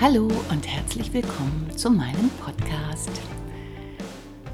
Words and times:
Hallo 0.00 0.28
und 0.50 0.64
herzlich 0.64 1.12
willkommen 1.12 1.76
zu 1.76 1.90
meinem 1.90 2.30
Podcast. 2.40 3.10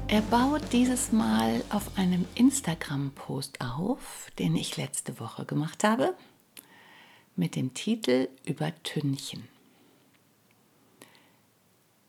Er 0.07 0.21
baut 0.21 0.63
dieses 0.71 1.11
Mal 1.11 1.63
auf 1.69 1.99
einem 1.99 2.25
Instagram-Post 2.33 3.61
auf, 3.61 4.31
den 4.39 4.55
ich 4.55 4.75
letzte 4.75 5.19
Woche 5.19 5.45
gemacht 5.45 5.83
habe, 5.83 6.15
mit 7.35 7.55
dem 7.55 7.75
Titel 7.75 8.27
Übertünchen. 8.43 9.47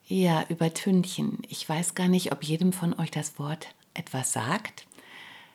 Ja, 0.06 0.46
Übertünchen. 0.48 1.42
Ich 1.46 1.68
weiß 1.68 1.94
gar 1.94 2.08
nicht, 2.08 2.32
ob 2.32 2.42
jedem 2.42 2.72
von 2.72 2.98
euch 2.98 3.10
das 3.10 3.38
Wort 3.38 3.74
etwas 3.92 4.32
sagt. 4.32 4.86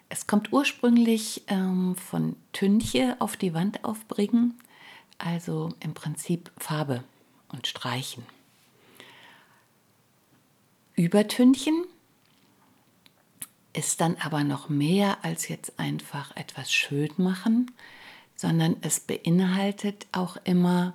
Es 0.08 0.28
kommt 0.28 0.54
ursprünglich 0.54 1.42
ähm, 1.48 1.96
von 1.96 2.36
Tünche 2.54 3.16
auf 3.18 3.38
die 3.38 3.56
Wand 3.56 3.84
aufbringen, 3.84 4.54
also 5.18 5.74
im 5.80 5.96
Prinzip 5.96 6.52
Farbe 6.60 7.04
und 7.52 7.68
streichen. 7.68 8.24
Übertünchen 10.96 11.86
ist 13.74 14.02
dann 14.02 14.18
aber 14.18 14.44
noch 14.44 14.70
mehr 14.70 15.24
als 15.24 15.48
jetzt 15.48 15.80
einfach 15.80 16.36
etwas 16.36 16.72
schön 16.72 17.12
machen, 17.18 17.72
sondern 18.36 18.76
es 18.82 19.00
beinhaltet 19.00 20.08
auch 20.12 20.38
immer 20.44 20.94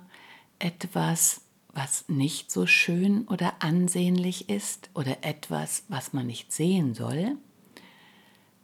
etwas, 0.59 1.41
was 1.73 2.07
nicht 2.07 2.51
so 2.51 2.65
schön 2.65 3.27
oder 3.27 3.61
ansehnlich 3.61 4.49
ist 4.49 4.89
oder 4.93 5.23
etwas, 5.23 5.83
was 5.87 6.13
man 6.13 6.27
nicht 6.27 6.51
sehen 6.51 6.93
soll, 6.93 7.37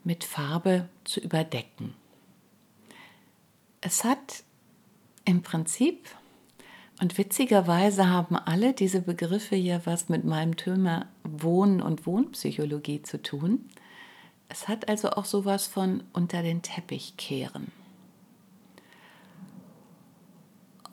mit 0.04 0.24
Farbe 0.24 0.90
zu 1.04 1.20
überdecken. 1.20 1.94
Es 3.82 4.04
hat 4.04 4.44
im 5.26 5.42
Prinzip 5.44 6.10
und 7.04 7.18
witzigerweise 7.18 8.08
haben 8.08 8.38
alle 8.38 8.72
diese 8.72 9.02
Begriffe 9.02 9.58
ja 9.58 9.86
was 9.86 10.08
mit 10.08 10.24
meinem 10.24 10.56
Thema 10.56 11.06
Wohnen 11.26 11.82
und 11.82 12.06
Wohnpsychologie 12.06 13.02
zu 13.02 13.22
tun. 13.22 13.70
Es 14.48 14.70
hat 14.70 14.88
also 14.88 15.10
auch 15.10 15.26
sowas 15.26 15.68
von 15.68 16.04
unter 16.14 16.44
den 16.44 16.62
Teppich 16.62 17.18
kehren. 17.18 17.74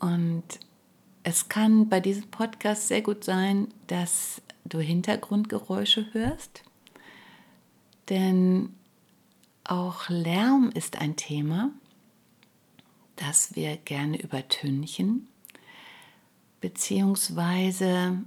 Und 0.01 0.43
es 1.23 1.49
kann 1.49 1.89
bei 1.89 2.01
diesem 2.01 2.29
Podcast 2.29 2.89
sehr 2.89 3.03
gut 3.03 3.23
sein, 3.23 3.69
dass 3.87 4.43
du 4.65 4.81
Hintergrundgeräusche 4.81 6.13
hörst, 6.13 6.65
denn 8.09 8.75
auch 9.63 10.09
Lärm 10.09 10.73
ist 10.75 11.01
ein 11.01 11.15
Thema, 11.15 11.71
das 13.15 13.55
wir 13.55 13.77
gerne 13.77 14.21
übertünchen 14.21 15.29
beziehungsweise 16.61 18.19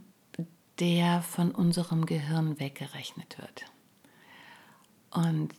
der 0.79 1.21
von 1.21 1.51
unserem 1.51 2.05
Gehirn 2.05 2.59
weggerechnet 2.59 3.37
wird. 3.37 3.65
Und 5.11 5.53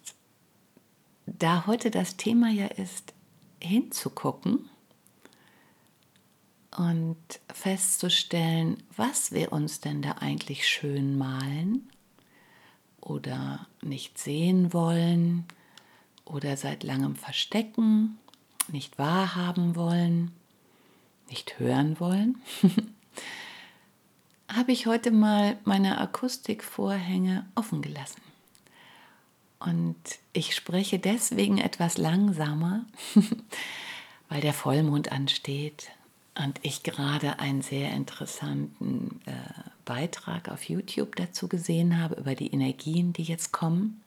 da 1.27 1.67
heute 1.67 1.91
das 1.91 2.17
Thema 2.17 2.51
ja 2.51 2.67
ist, 2.67 3.15
hinzugucken 3.63 4.69
und 6.77 7.17
festzustellen, 7.53 8.83
was 8.97 9.33
wir 9.33 9.53
uns 9.53 9.81
denn 9.81 10.03
da 10.03 10.13
eigentlich 10.21 10.69
schön 10.69 11.17
malen 11.17 11.89
oder 13.01 13.69
nicht 13.81 14.19
sehen 14.19 14.73
wollen 14.73 15.45
oder 16.25 16.57
seit 16.57 16.83
langem 16.83 17.15
verstecken, 17.15 18.19
nicht 18.69 18.99
wahrhaben 18.99 19.77
wollen 19.77 20.33
nicht 21.35 21.59
hören 21.59 21.99
wollen, 21.99 22.37
habe 24.49 24.71
ich 24.71 24.87
heute 24.87 25.11
mal 25.11 25.57
meine 25.65 25.99
Akustikvorhänge 25.99 27.45
offen 27.57 27.83
gelassen. 27.83 28.23
Und 29.59 29.97
ich 30.33 30.55
spreche 30.55 31.01
deswegen 31.01 31.59
etwas 31.59 31.99
langsamer, 31.99 32.85
weil 34.29 34.43
der 34.43 34.53
Vollmond 34.53 35.11
ansteht 35.11 35.91
und 36.39 36.61
ich 36.63 36.85
gerade 36.85 37.41
einen 37.41 37.63
sehr 37.63 37.91
interessanten 37.91 39.21
äh, 39.27 39.33
Beitrag 39.85 40.49
auf 40.49 40.69
YouTube 40.69 41.17
dazu 41.17 41.49
gesehen 41.49 42.01
habe 42.01 42.15
über 42.15 42.37
die 42.37 42.53
Energien, 42.53 43.13
die 43.13 43.25
jetzt 43.25 43.51
kommen. 43.51 44.01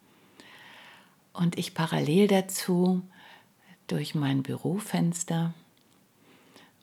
Und 1.34 1.58
ich 1.58 1.74
parallel 1.74 2.26
dazu 2.26 3.02
durch 3.86 4.14
mein 4.14 4.42
Bürofenster 4.42 5.52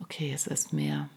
Okay, 0.01 0.31
es 0.33 0.47
ist 0.47 0.73
mehr, 0.73 1.09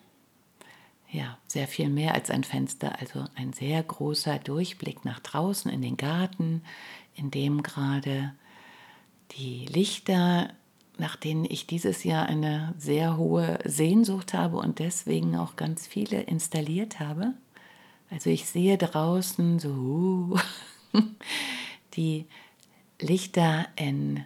ja, 1.11 1.39
sehr 1.47 1.67
viel 1.67 1.89
mehr 1.89 2.15
als 2.15 2.31
ein 2.31 2.45
Fenster, 2.45 2.99
also 2.99 3.25
ein 3.35 3.53
sehr 3.53 3.83
großer 3.83 4.39
Durchblick 4.39 5.05
nach 5.05 5.21
draußen 5.21 5.71
in 5.71 5.83
den 5.83 5.97
Garten, 5.97 6.63
in 7.15 7.31
dem 7.31 7.63
gerade 7.63 8.33
die 9.33 9.67
Lichter, 9.67 10.51
nach 10.97 11.17
denen 11.17 11.45
ich 11.45 11.67
dieses 11.67 12.05
Jahr 12.05 12.27
eine 12.27 12.75
sehr 12.79 13.17
hohe 13.17 13.59
Sehnsucht 13.65 14.35
habe 14.35 14.57
und 14.57 14.79
deswegen 14.79 15.37
auch 15.37 15.57
ganz 15.57 15.87
viele 15.87 16.23
installiert 16.23 16.99
habe. 16.99 17.35
Also 18.11 18.31
ich 18.31 18.47
sehe 18.47 18.79
draußen 18.79 19.59
so 19.59 20.39
die 21.95 22.27
Lichter 23.01 23.67
in 23.77 24.25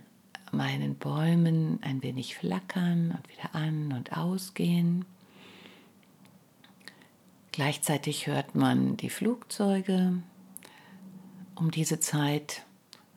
meinen 0.53 0.97
Bäumen 0.97 1.79
ein 1.83 2.03
wenig 2.03 2.37
flackern 2.37 3.13
und 3.13 3.29
wieder 3.29 3.55
an 3.55 3.93
und 3.93 4.17
ausgehen. 4.17 5.05
Gleichzeitig 7.53 8.27
hört 8.27 8.55
man 8.55 8.97
die 8.97 9.11
Flugzeuge 9.11 10.23
um 11.55 11.71
diese 11.71 12.01
Zeit, 12.01 12.65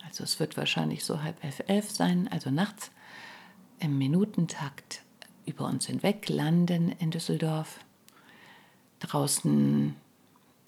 also 0.06 0.24
es 0.24 0.40
wird 0.40 0.58
wahrscheinlich 0.58 1.04
so 1.04 1.24
halb 1.24 1.44
elf, 1.44 1.62
elf 1.68 1.90
sein, 1.90 2.28
also 2.28 2.52
nachts 2.52 2.92
im 3.80 3.98
Minutentakt 3.98 5.02
über 5.46 5.66
uns 5.66 5.88
hinweg 5.88 6.28
landen 6.30 6.92
in 7.00 7.12
Düsseldorf. 7.12 7.80
Draußen 9.00 9.96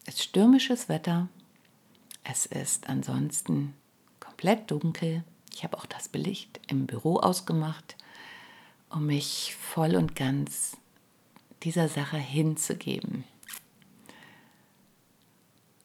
ist 0.05 0.21
stürmisches 0.21 0.89
Wetter. 0.89 1.27
Es 2.23 2.45
ist 2.45 2.89
ansonsten 2.89 3.73
komplett 4.19 4.69
dunkel. 4.71 5.23
Ich 5.57 5.63
habe 5.63 5.75
auch 5.79 5.87
das 5.87 6.07
Belicht 6.07 6.59
im 6.67 6.85
Büro 6.85 7.17
ausgemacht, 7.17 7.95
um 8.91 9.07
mich 9.07 9.55
voll 9.59 9.95
und 9.95 10.15
ganz 10.15 10.77
dieser 11.63 11.89
Sache 11.89 12.17
hinzugeben. 12.17 13.23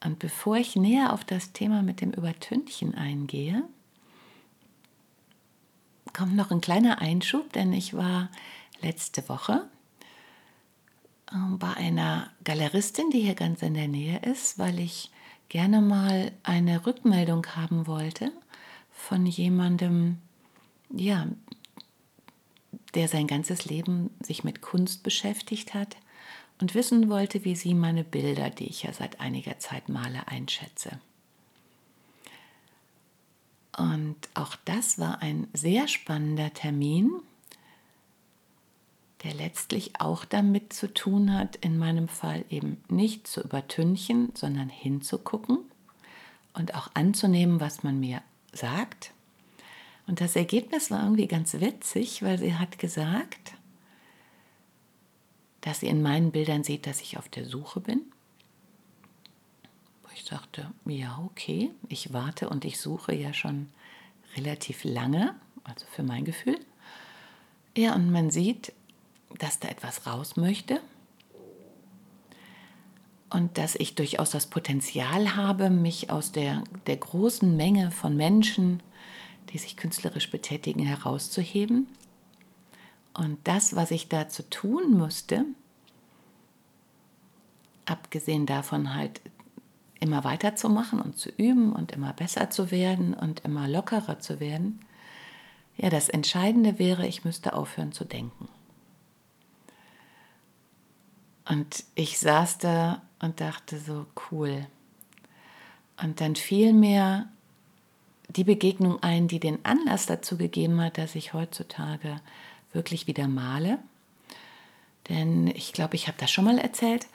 Und 0.04 0.18
bevor 0.18 0.56
ich 0.56 0.76
näher 0.76 1.14
auf 1.14 1.24
das 1.24 1.54
Thema 1.54 1.80
mit 1.80 2.02
dem 2.02 2.10
Übertünchen 2.10 2.94
eingehe, 2.94 3.64
kommt 6.12 6.36
noch 6.36 6.50
ein 6.50 6.60
kleiner 6.60 6.98
Einschub, 6.98 7.50
denn 7.54 7.72
ich 7.72 7.94
war 7.94 8.28
letzte 8.82 9.26
Woche 9.30 9.66
ähm, 11.32 11.58
bei 11.58 11.72
einer 11.72 12.30
Galeristin, 12.44 13.08
die 13.08 13.20
hier 13.20 13.34
ganz 13.34 13.62
in 13.62 13.72
der 13.72 13.88
Nähe 13.88 14.18
ist, 14.18 14.58
weil 14.58 14.78
ich 14.78 15.10
gerne 15.48 15.80
mal 15.80 16.30
eine 16.42 16.84
Rückmeldung 16.84 17.46
haben 17.56 17.86
wollte 17.86 18.32
von 19.02 19.26
jemandem, 19.26 20.18
ja, 20.88 21.26
der 22.94 23.08
sein 23.08 23.26
ganzes 23.26 23.64
Leben 23.64 24.10
sich 24.22 24.44
mit 24.44 24.62
Kunst 24.62 25.02
beschäftigt 25.02 25.74
hat 25.74 25.96
und 26.60 26.76
wissen 26.76 27.08
wollte, 27.08 27.44
wie 27.44 27.56
sie 27.56 27.74
meine 27.74 28.04
Bilder, 28.04 28.48
die 28.48 28.66
ich 28.66 28.84
ja 28.84 28.92
seit 28.92 29.20
einiger 29.20 29.58
Zeit 29.58 29.88
male, 29.88 30.28
einschätze. 30.28 31.00
Und 33.76 34.16
auch 34.34 34.54
das 34.64 34.98
war 34.98 35.20
ein 35.20 35.48
sehr 35.52 35.88
spannender 35.88 36.54
Termin, 36.54 37.10
der 39.24 39.34
letztlich 39.34 40.00
auch 40.00 40.24
damit 40.24 40.72
zu 40.72 40.92
tun 40.92 41.34
hat, 41.34 41.56
in 41.56 41.76
meinem 41.76 42.06
Fall 42.06 42.44
eben 42.50 42.82
nicht 42.88 43.26
zu 43.26 43.40
übertünchen, 43.40 44.30
sondern 44.34 44.68
hinzugucken 44.68 45.58
und 46.54 46.74
auch 46.74 46.90
anzunehmen, 46.94 47.58
was 47.58 47.82
man 47.82 47.98
mir 47.98 48.22
sagt. 48.52 49.12
Und 50.06 50.20
das 50.20 50.36
Ergebnis 50.36 50.90
war 50.90 51.02
irgendwie 51.02 51.26
ganz 51.26 51.54
witzig, 51.54 52.22
weil 52.22 52.38
sie 52.38 52.54
hat 52.54 52.78
gesagt, 52.78 53.54
dass 55.60 55.80
sie 55.80 55.86
in 55.86 56.02
meinen 56.02 56.32
Bildern 56.32 56.64
sieht, 56.64 56.86
dass 56.86 57.00
ich 57.00 57.18
auf 57.18 57.28
der 57.28 57.44
Suche 57.44 57.80
bin. 57.80 58.02
Ich 60.14 60.24
sagte, 60.24 60.70
ja, 60.84 61.22
okay, 61.24 61.70
ich 61.88 62.12
warte 62.12 62.48
und 62.48 62.64
ich 62.64 62.78
suche 62.78 63.14
ja 63.14 63.32
schon 63.32 63.68
relativ 64.36 64.84
lange, 64.84 65.34
also 65.64 65.86
für 65.90 66.02
mein 66.02 66.24
Gefühl. 66.24 66.58
Ja, 67.76 67.94
und 67.94 68.10
man 68.10 68.30
sieht, 68.30 68.72
dass 69.38 69.58
da 69.58 69.68
etwas 69.68 70.06
raus 70.06 70.36
möchte 70.36 70.80
und 73.32 73.56
dass 73.56 73.74
ich 73.74 73.94
durchaus 73.94 74.30
das 74.30 74.46
Potenzial 74.46 75.36
habe, 75.36 75.70
mich 75.70 76.10
aus 76.10 76.32
der, 76.32 76.62
der 76.86 76.98
großen 76.98 77.56
Menge 77.56 77.90
von 77.90 78.14
Menschen, 78.14 78.82
die 79.50 79.58
sich 79.58 79.76
künstlerisch 79.76 80.30
betätigen, 80.30 80.84
herauszuheben. 80.84 81.86
Und 83.14 83.38
das, 83.44 83.74
was 83.74 83.90
ich 83.90 84.08
dazu 84.08 84.42
tun 84.44 84.92
musste, 84.92 85.46
abgesehen 87.86 88.46
davon 88.46 88.94
halt 88.94 89.20
immer 89.98 90.24
weiterzumachen 90.24 91.00
und 91.00 91.16
zu 91.16 91.30
üben 91.30 91.72
und 91.72 91.92
immer 91.92 92.12
besser 92.12 92.50
zu 92.50 92.70
werden 92.70 93.14
und 93.14 93.40
immer 93.40 93.66
lockerer 93.66 94.18
zu 94.18 94.40
werden, 94.40 94.80
ja, 95.78 95.88
das 95.88 96.10
Entscheidende 96.10 96.78
wäre, 96.78 97.06
ich 97.06 97.24
müsste 97.24 97.54
aufhören 97.54 97.92
zu 97.92 98.04
denken. 98.04 98.48
Und 101.48 101.84
ich 101.94 102.18
saß 102.18 102.58
da 102.58 103.02
und 103.22 103.40
dachte 103.40 103.78
so, 103.78 104.04
cool. 104.30 104.66
Und 106.02 106.20
dann 106.20 106.36
fiel 106.36 106.74
mir 106.74 107.28
die 108.28 108.44
Begegnung 108.44 109.02
ein, 109.02 109.28
die 109.28 109.40
den 109.40 109.64
Anlass 109.64 110.06
dazu 110.06 110.36
gegeben 110.36 110.80
hat, 110.80 110.98
dass 110.98 111.14
ich 111.14 111.32
heutzutage 111.32 112.20
wirklich 112.72 113.06
wieder 113.06 113.28
male. 113.28 113.78
Denn 115.08 115.46
ich 115.46 115.72
glaube, 115.72 115.94
ich 115.96 116.08
habe 116.08 116.18
das 116.18 116.30
schon 116.30 116.44
mal 116.44 116.58
erzählt. 116.58 117.06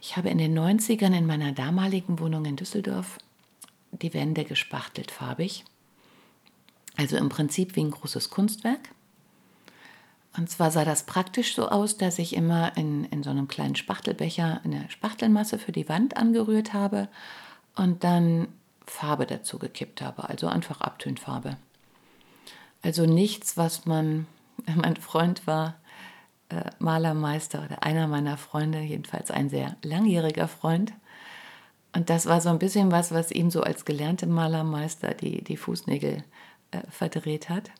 Ich 0.00 0.16
habe 0.16 0.28
in 0.28 0.38
den 0.38 0.56
90ern 0.56 1.16
in 1.16 1.26
meiner 1.26 1.52
damaligen 1.52 2.18
Wohnung 2.18 2.44
in 2.44 2.56
Düsseldorf 2.56 3.18
die 3.90 4.14
Wände 4.14 4.44
gespachtelt 4.44 5.10
farbig. 5.10 5.64
Also 6.96 7.16
im 7.16 7.28
Prinzip 7.28 7.76
wie 7.76 7.80
ein 7.80 7.90
großes 7.90 8.30
Kunstwerk. 8.30 8.90
Und 10.36 10.50
zwar 10.50 10.70
sah 10.70 10.84
das 10.84 11.04
praktisch 11.04 11.54
so 11.54 11.68
aus, 11.68 11.96
dass 11.96 12.18
ich 12.18 12.34
immer 12.34 12.76
in, 12.76 13.04
in 13.04 13.22
so 13.22 13.30
einem 13.30 13.48
kleinen 13.48 13.76
Spachtelbecher 13.76 14.60
eine 14.64 14.90
Spachtelmasse 14.90 15.58
für 15.58 15.72
die 15.72 15.88
Wand 15.88 16.16
angerührt 16.16 16.74
habe 16.74 17.08
und 17.74 18.04
dann 18.04 18.48
Farbe 18.86 19.26
dazu 19.26 19.58
gekippt 19.58 20.02
habe, 20.02 20.28
also 20.28 20.46
einfach 20.46 20.80
Abtönfarbe. 20.80 21.56
Also 22.82 23.06
nichts, 23.06 23.56
was 23.56 23.86
man, 23.86 24.26
mein 24.74 24.96
Freund 24.96 25.46
war 25.46 25.76
äh, 26.48 26.70
Malermeister 26.78 27.64
oder 27.64 27.82
einer 27.82 28.06
meiner 28.06 28.36
Freunde, 28.36 28.80
jedenfalls 28.80 29.30
ein 29.30 29.48
sehr 29.48 29.76
langjähriger 29.82 30.48
Freund. 30.48 30.92
Und 31.94 32.10
das 32.10 32.26
war 32.26 32.40
so 32.40 32.50
ein 32.50 32.58
bisschen 32.58 32.92
was, 32.92 33.10
was 33.10 33.32
ihm 33.32 33.50
so 33.50 33.62
als 33.62 33.84
gelernte 33.84 34.26
Malermeister 34.26 35.14
die, 35.14 35.42
die 35.42 35.56
Fußnägel 35.56 36.22
äh, 36.72 36.80
verdreht 36.90 37.48
hat. 37.48 37.70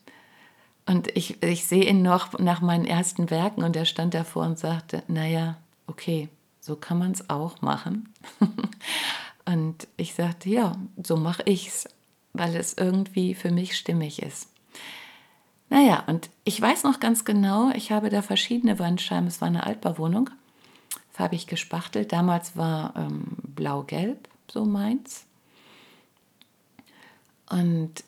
Und 0.87 1.09
ich, 1.17 1.43
ich 1.43 1.67
sehe 1.67 1.85
ihn 1.85 2.03
noch 2.03 2.39
nach 2.39 2.61
meinen 2.61 2.85
ersten 2.85 3.31
Werken 3.31 3.65
und 3.65 3.75
er 3.75 3.85
stand 3.85 4.15
davor 4.15 4.45
und 4.45 4.59
sagte, 4.59 5.03
naja, 5.09 5.57
okay, 5.89 6.29
so 6.61 6.77
kann 6.77 6.99
man 6.99 7.13
es 7.13 7.29
auch 7.29 7.61
machen. 7.61 8.13
und 9.45 9.89
ich 9.97 10.15
sagte, 10.15 10.49
ja, 10.49 10.77
so 11.03 11.17
mache 11.17 11.43
ich 11.45 11.69
es, 11.69 11.89
weil 12.33 12.55
es 12.55 12.75
irgendwie 12.75 13.35
für 13.35 13.51
mich 13.51 13.77
stimmig 13.77 14.23
ist. 14.23 14.49
Naja, 15.69 16.05
und 16.07 16.31
ich 16.45 16.61
weiß 16.61 16.85
noch 16.85 17.01
ganz 17.01 17.25
genau, 17.25 17.71
ich 17.75 17.91
habe 17.91 18.09
da 18.09 18.23
verschiedene 18.23 18.79
Wandscheiben, 18.79 19.27
es 19.27 19.41
war 19.41 19.49
eine 19.49 19.65
Altbauwohnung, 19.65 20.31
farbig 21.11 21.49
gespachtelt. 21.49 22.13
Damals 22.13 22.57
war 22.57 22.95
ähm, 22.97 23.37
blau-gelb 23.43 24.29
so 24.49 24.65
meins. 24.65 25.27
Und 27.51 28.05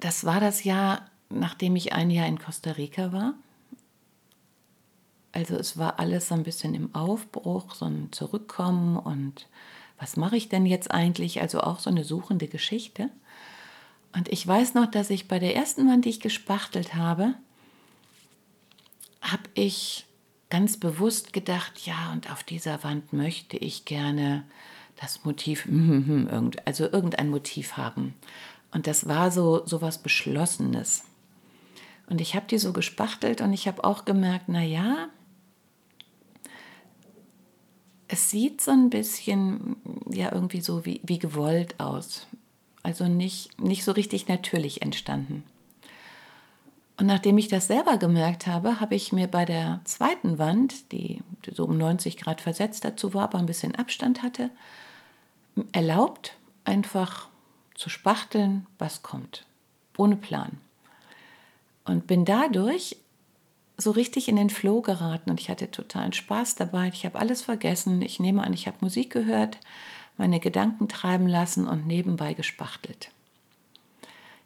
das 0.00 0.24
war 0.24 0.40
das 0.40 0.64
Jahr, 0.64 1.06
nachdem 1.38 1.76
ich 1.76 1.92
ein 1.92 2.10
Jahr 2.10 2.26
in 2.26 2.38
Costa 2.38 2.72
Rica 2.72 3.12
war. 3.12 3.34
Also 5.32 5.56
es 5.56 5.78
war 5.78 5.98
alles 5.98 6.28
so 6.28 6.34
ein 6.34 6.42
bisschen 6.42 6.74
im 6.74 6.94
Aufbruch, 6.94 7.74
so 7.74 7.86
ein 7.86 8.08
Zurückkommen 8.12 8.96
und 8.96 9.46
was 9.98 10.16
mache 10.16 10.36
ich 10.36 10.48
denn 10.48 10.66
jetzt 10.66 10.90
eigentlich? 10.90 11.40
Also 11.40 11.60
auch 11.60 11.78
so 11.78 11.88
eine 11.88 12.04
suchende 12.04 12.48
Geschichte. 12.48 13.08
Und 14.12 14.28
ich 14.28 14.46
weiß 14.46 14.74
noch, 14.74 14.90
dass 14.90 15.10
ich 15.10 15.28
bei 15.28 15.38
der 15.38 15.54
ersten 15.56 15.88
Wand, 15.88 16.04
die 16.04 16.10
ich 16.10 16.20
gespachtelt 16.20 16.94
habe, 16.94 17.34
habe 19.22 19.44
ich 19.54 20.06
ganz 20.50 20.76
bewusst 20.76 21.32
gedacht, 21.32 21.86
ja, 21.86 22.12
und 22.12 22.30
auf 22.30 22.42
dieser 22.42 22.82
Wand 22.84 23.12
möchte 23.12 23.56
ich 23.56 23.84
gerne 23.84 24.44
das 25.00 25.24
Motiv, 25.24 25.66
also 26.64 26.84
irgendein 26.84 27.30
Motiv 27.30 27.76
haben. 27.76 28.14
Und 28.72 28.86
das 28.86 29.06
war 29.06 29.30
so, 29.30 29.64
so 29.66 29.80
was 29.80 30.02
Beschlossenes. 30.02 31.04
Und 32.12 32.20
ich 32.20 32.34
habe 32.34 32.44
die 32.46 32.58
so 32.58 32.74
gespachtelt 32.74 33.40
und 33.40 33.54
ich 33.54 33.66
habe 33.66 33.84
auch 33.84 34.04
gemerkt, 34.04 34.44
na 34.48 34.62
ja, 34.62 35.08
es 38.06 38.28
sieht 38.28 38.60
so 38.60 38.70
ein 38.70 38.90
bisschen 38.90 39.76
ja 40.10 40.30
irgendwie 40.30 40.60
so 40.60 40.84
wie, 40.84 41.00
wie 41.04 41.18
gewollt 41.18 41.80
aus. 41.80 42.26
Also 42.82 43.08
nicht, 43.08 43.58
nicht 43.58 43.82
so 43.82 43.92
richtig 43.92 44.28
natürlich 44.28 44.82
entstanden. 44.82 45.42
Und 46.98 47.06
nachdem 47.06 47.38
ich 47.38 47.48
das 47.48 47.68
selber 47.68 47.96
gemerkt 47.96 48.46
habe, 48.46 48.78
habe 48.78 48.94
ich 48.94 49.12
mir 49.12 49.26
bei 49.26 49.46
der 49.46 49.80
zweiten 49.84 50.38
Wand, 50.38 50.92
die 50.92 51.22
so 51.50 51.64
um 51.64 51.78
90 51.78 52.18
Grad 52.18 52.42
versetzt 52.42 52.84
dazu 52.84 53.14
war, 53.14 53.24
aber 53.24 53.38
ein 53.38 53.46
bisschen 53.46 53.74
Abstand 53.74 54.22
hatte, 54.22 54.50
erlaubt, 55.72 56.36
einfach 56.64 57.30
zu 57.74 57.88
spachteln, 57.88 58.66
was 58.76 59.02
kommt. 59.02 59.46
Ohne 59.96 60.16
Plan 60.16 60.58
und 61.84 62.06
bin 62.06 62.24
dadurch 62.24 62.96
so 63.76 63.90
richtig 63.90 64.28
in 64.28 64.36
den 64.36 64.50
Flow 64.50 64.80
geraten 64.80 65.30
und 65.30 65.40
ich 65.40 65.48
hatte 65.48 65.70
totalen 65.70 66.12
Spaß 66.12 66.54
dabei. 66.54 66.88
Ich 66.88 67.04
habe 67.04 67.18
alles 67.18 67.42
vergessen. 67.42 68.02
Ich 68.02 68.20
nehme 68.20 68.44
an, 68.44 68.52
ich 68.52 68.66
habe 68.66 68.78
Musik 68.80 69.10
gehört, 69.10 69.58
meine 70.16 70.40
Gedanken 70.40 70.88
treiben 70.88 71.26
lassen 71.26 71.66
und 71.66 71.86
nebenbei 71.86 72.34
gespachtelt. 72.34 73.10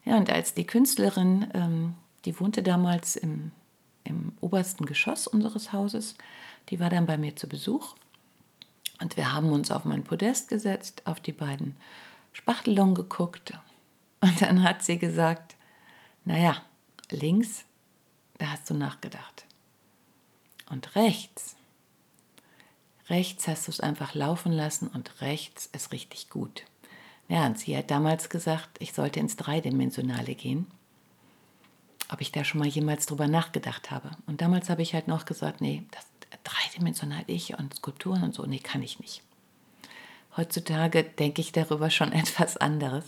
Ja, 0.05 0.17
und 0.17 0.31
als 0.31 0.55
die 0.55 0.67
Künstlerin, 0.67 1.49
ähm, 1.53 1.95
die 2.25 2.39
wohnte 2.39 2.63
damals 2.63 3.17
im, 3.17 3.51
im 4.05 4.33
obersten 4.41 4.87
Geschoss 4.87 5.27
unseres 5.27 5.73
Hauses, 5.73 6.15
die 6.71 6.81
war 6.81 6.91
dann 6.91 7.07
bei 7.07 7.19
mir 7.19 7.35
zu 7.37 7.49
Besuch 7.49 7.97
und 9.01 9.17
wir 9.17 9.33
haben 9.33 9.51
uns 9.51 9.71
auf 9.71 9.85
mein 9.85 10.05
Podest 10.05 10.49
gesetzt, 10.49 11.03
auf 11.05 11.21
die 11.21 11.33
beiden 11.33 11.77
Spachtelungen 12.33 12.95
geguckt 12.95 13.53
und 14.21 14.41
dann 14.41 14.63
hat 14.63 14.83
sie 14.83 14.99
gesagt, 14.99 15.57
naja, 16.25 16.63
links, 17.11 17.65
da 18.39 18.51
hast 18.51 18.69
du 18.69 18.75
nachgedacht. 18.75 19.45
Und 20.71 20.97
rechts, 20.97 21.57
rechts 23.09 23.47
hast 23.47 23.69
du 23.69 23.73
es 23.73 23.81
einfach 23.81 24.15
laufen 24.15 24.53
lassen 24.53 24.89
und 24.89 25.21
rechts 25.21 25.69
ist 25.73 25.93
richtig 25.93 26.29
gut. 26.29 26.65
Ja, 27.29 27.47
und 27.47 27.59
sie 27.59 27.77
hat 27.77 27.91
damals 27.91 28.29
gesagt, 28.29 28.71
ich 28.79 28.93
sollte 28.93 29.21
ins 29.21 29.37
Dreidimensionale 29.37 30.35
gehen. 30.35 30.67
Ob 32.09 32.21
ich 32.21 32.31
da 32.31 32.45
schon 32.45 32.61
mal 32.61 32.69
jemals 32.69 33.07
drüber 33.07 33.27
nachgedacht 33.27 33.91
habe. 33.91 34.11
Und 34.27 34.41
damals 34.41 34.71
habe 34.71 34.83
ich 34.83 34.95
halt 34.95 35.09
noch 35.09 35.25
gesagt, 35.25 35.61
nee, 35.61 35.85
das 35.91 36.07
dreidimensional 36.45 37.25
ich 37.27 37.59
und 37.59 37.75
Skulpturen 37.75 38.23
und 38.23 38.35
so, 38.35 38.45
nee, 38.47 38.59
kann 38.59 38.83
ich 38.83 39.01
nicht. 39.01 39.23
Heutzutage 40.37 41.03
denke 41.03 41.41
ich 41.41 41.53
darüber 41.53 41.91
schon 41.91 42.13
etwas 42.13 42.57
anderes 42.57 43.05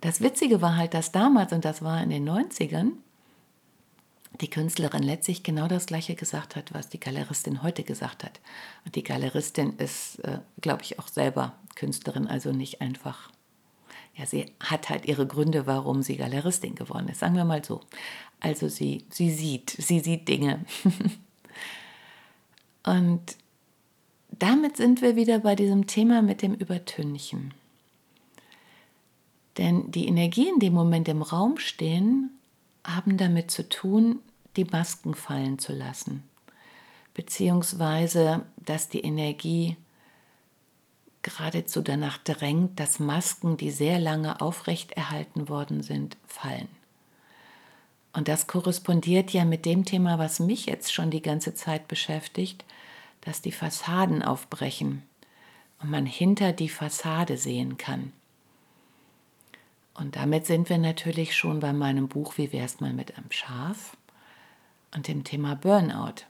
das 0.00 0.20
Witzige 0.20 0.60
war 0.60 0.76
halt, 0.76 0.94
dass 0.94 1.12
damals, 1.12 1.52
und 1.52 1.64
das 1.64 1.82
war 1.82 2.02
in 2.02 2.10
den 2.10 2.28
90ern, 2.28 2.92
die 4.40 4.50
Künstlerin 4.50 5.02
letztlich 5.02 5.42
genau 5.42 5.66
das 5.66 5.86
Gleiche 5.86 6.14
gesagt 6.14 6.56
hat, 6.56 6.74
was 6.74 6.88
die 6.88 7.00
Galeristin 7.00 7.62
heute 7.62 7.84
gesagt 7.84 8.24
hat. 8.24 8.40
Und 8.84 8.94
die 8.94 9.02
Galeristin 9.02 9.74
ist, 9.78 10.18
äh, 10.20 10.40
glaube 10.60 10.82
ich, 10.82 10.98
auch 10.98 11.08
selber 11.08 11.54
Künstlerin, 11.74 12.26
also 12.26 12.52
nicht 12.52 12.80
einfach. 12.80 13.30
Ja, 14.14 14.26
sie 14.26 14.46
hat 14.60 14.88
halt 14.88 15.06
ihre 15.06 15.26
Gründe, 15.26 15.66
warum 15.66 16.02
sie 16.02 16.16
Galeristin 16.16 16.74
geworden 16.74 17.08
ist, 17.08 17.20
sagen 17.20 17.36
wir 17.36 17.44
mal 17.44 17.64
so. 17.64 17.80
Also 18.40 18.68
sie, 18.68 19.04
sie 19.10 19.30
sieht, 19.30 19.70
sie 19.70 20.00
sieht 20.00 20.28
Dinge. 20.28 20.64
Und 22.84 23.36
damit 24.30 24.76
sind 24.76 25.02
wir 25.02 25.16
wieder 25.16 25.38
bei 25.38 25.54
diesem 25.54 25.86
Thema 25.86 26.22
mit 26.22 26.42
dem 26.42 26.54
Übertünchen. 26.54 27.52
Denn 29.58 29.90
die 29.90 30.06
Energien, 30.06 30.58
die 30.58 30.66
im 30.66 30.74
Moment 30.74 31.08
im 31.08 31.22
Raum 31.22 31.58
stehen, 31.58 32.30
haben 32.84 33.16
damit 33.16 33.50
zu 33.50 33.68
tun, 33.68 34.20
die 34.56 34.64
Masken 34.64 35.14
fallen 35.14 35.58
zu 35.58 35.72
lassen. 35.72 36.22
Beziehungsweise, 37.14 38.44
dass 38.56 38.88
die 38.88 39.00
Energie 39.00 39.76
geradezu 41.22 41.80
danach 41.80 42.18
drängt, 42.18 42.78
dass 42.78 43.00
Masken, 43.00 43.56
die 43.56 43.70
sehr 43.70 43.98
lange 43.98 44.40
aufrechterhalten 44.40 45.48
worden 45.48 45.82
sind, 45.82 46.16
fallen. 46.26 46.68
Und 48.12 48.28
das 48.28 48.46
korrespondiert 48.46 49.32
ja 49.32 49.44
mit 49.44 49.66
dem 49.66 49.84
Thema, 49.84 50.18
was 50.18 50.40
mich 50.40 50.66
jetzt 50.66 50.92
schon 50.92 51.10
die 51.10 51.22
ganze 51.22 51.54
Zeit 51.54 51.88
beschäftigt, 51.88 52.64
dass 53.20 53.42
die 53.42 53.52
Fassaden 53.52 54.22
aufbrechen 54.22 55.02
und 55.82 55.90
man 55.90 56.06
hinter 56.06 56.52
die 56.52 56.68
Fassade 56.68 57.36
sehen 57.36 57.76
kann. 57.76 58.12
Und 59.98 60.16
damit 60.16 60.46
sind 60.46 60.68
wir 60.68 60.78
natürlich 60.78 61.36
schon 61.36 61.60
bei 61.60 61.72
meinem 61.72 62.08
Buch 62.08 62.36
Wie 62.36 62.52
wär's 62.52 62.80
mal 62.80 62.92
mit 62.92 63.16
einem 63.16 63.30
Schaf 63.30 63.96
und 64.94 65.08
dem 65.08 65.24
Thema 65.24 65.56
Burnout. 65.56 66.26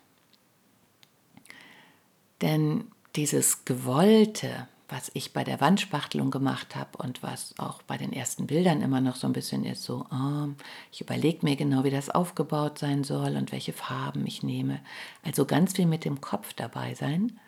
Denn 2.42 2.84
dieses 3.16 3.64
Gewollte, 3.64 4.68
was 4.88 5.10
ich 5.14 5.32
bei 5.32 5.42
der 5.42 5.60
Wandspachtelung 5.60 6.30
gemacht 6.30 6.76
habe 6.76 6.98
und 6.98 7.22
was 7.22 7.58
auch 7.58 7.82
bei 7.82 7.96
den 7.96 8.12
ersten 8.12 8.46
Bildern 8.46 8.82
immer 8.82 9.00
noch 9.00 9.16
so 9.16 9.26
ein 9.26 9.32
bisschen 9.32 9.64
ist, 9.64 9.82
so, 9.82 10.06
oh, 10.12 10.48
ich 10.92 11.00
überlege 11.00 11.44
mir 11.44 11.56
genau, 11.56 11.82
wie 11.82 11.90
das 11.90 12.10
aufgebaut 12.10 12.78
sein 12.78 13.02
soll 13.02 13.36
und 13.36 13.50
welche 13.50 13.72
Farben 13.72 14.26
ich 14.26 14.42
nehme. 14.44 14.80
Also 15.24 15.44
ganz 15.44 15.72
viel 15.72 15.86
mit 15.86 16.04
dem 16.04 16.20
Kopf 16.20 16.52
dabei 16.52 16.94
sein. 16.94 17.40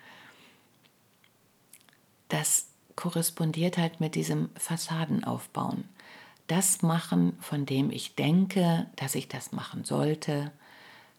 Das 2.28 2.68
korrespondiert 2.96 3.78
halt 3.78 4.00
mit 4.00 4.16
diesem 4.16 4.50
Fassadenaufbauen. 4.56 5.84
Das 6.48 6.82
machen, 6.82 7.36
von 7.40 7.66
dem 7.66 7.90
ich 7.90 8.14
denke, 8.14 8.86
dass 8.96 9.14
ich 9.14 9.28
das 9.28 9.52
machen 9.52 9.84
sollte, 9.84 10.50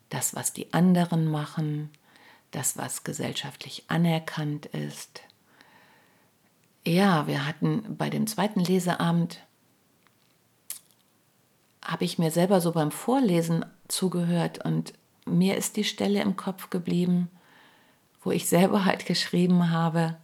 das, 0.09 0.35
was 0.35 0.53
die 0.53 0.73
anderen 0.73 1.25
machen, 1.29 1.89
das, 2.51 2.77
was 2.77 3.03
gesellschaftlich 3.03 3.85
anerkannt 3.87 4.65
ist. 4.67 5.21
Ja, 6.85 7.27
wir 7.27 7.45
hatten 7.45 7.95
bei 7.97 8.09
dem 8.09 8.25
zweiten 8.25 8.59
Leseabend, 8.59 9.39
habe 11.85 12.05
ich 12.05 12.17
mir 12.17 12.31
selber 12.31 12.59
so 12.61 12.71
beim 12.71 12.91
Vorlesen 12.91 13.65
zugehört 13.87 14.65
und 14.65 14.93
mir 15.25 15.57
ist 15.57 15.77
die 15.77 15.83
Stelle 15.83 16.21
im 16.21 16.35
Kopf 16.35 16.69
geblieben, 16.69 17.29
wo 18.23 18.31
ich 18.31 18.49
selber 18.49 18.85
halt 18.85 19.05
geschrieben 19.05 19.69
habe, 19.69 20.17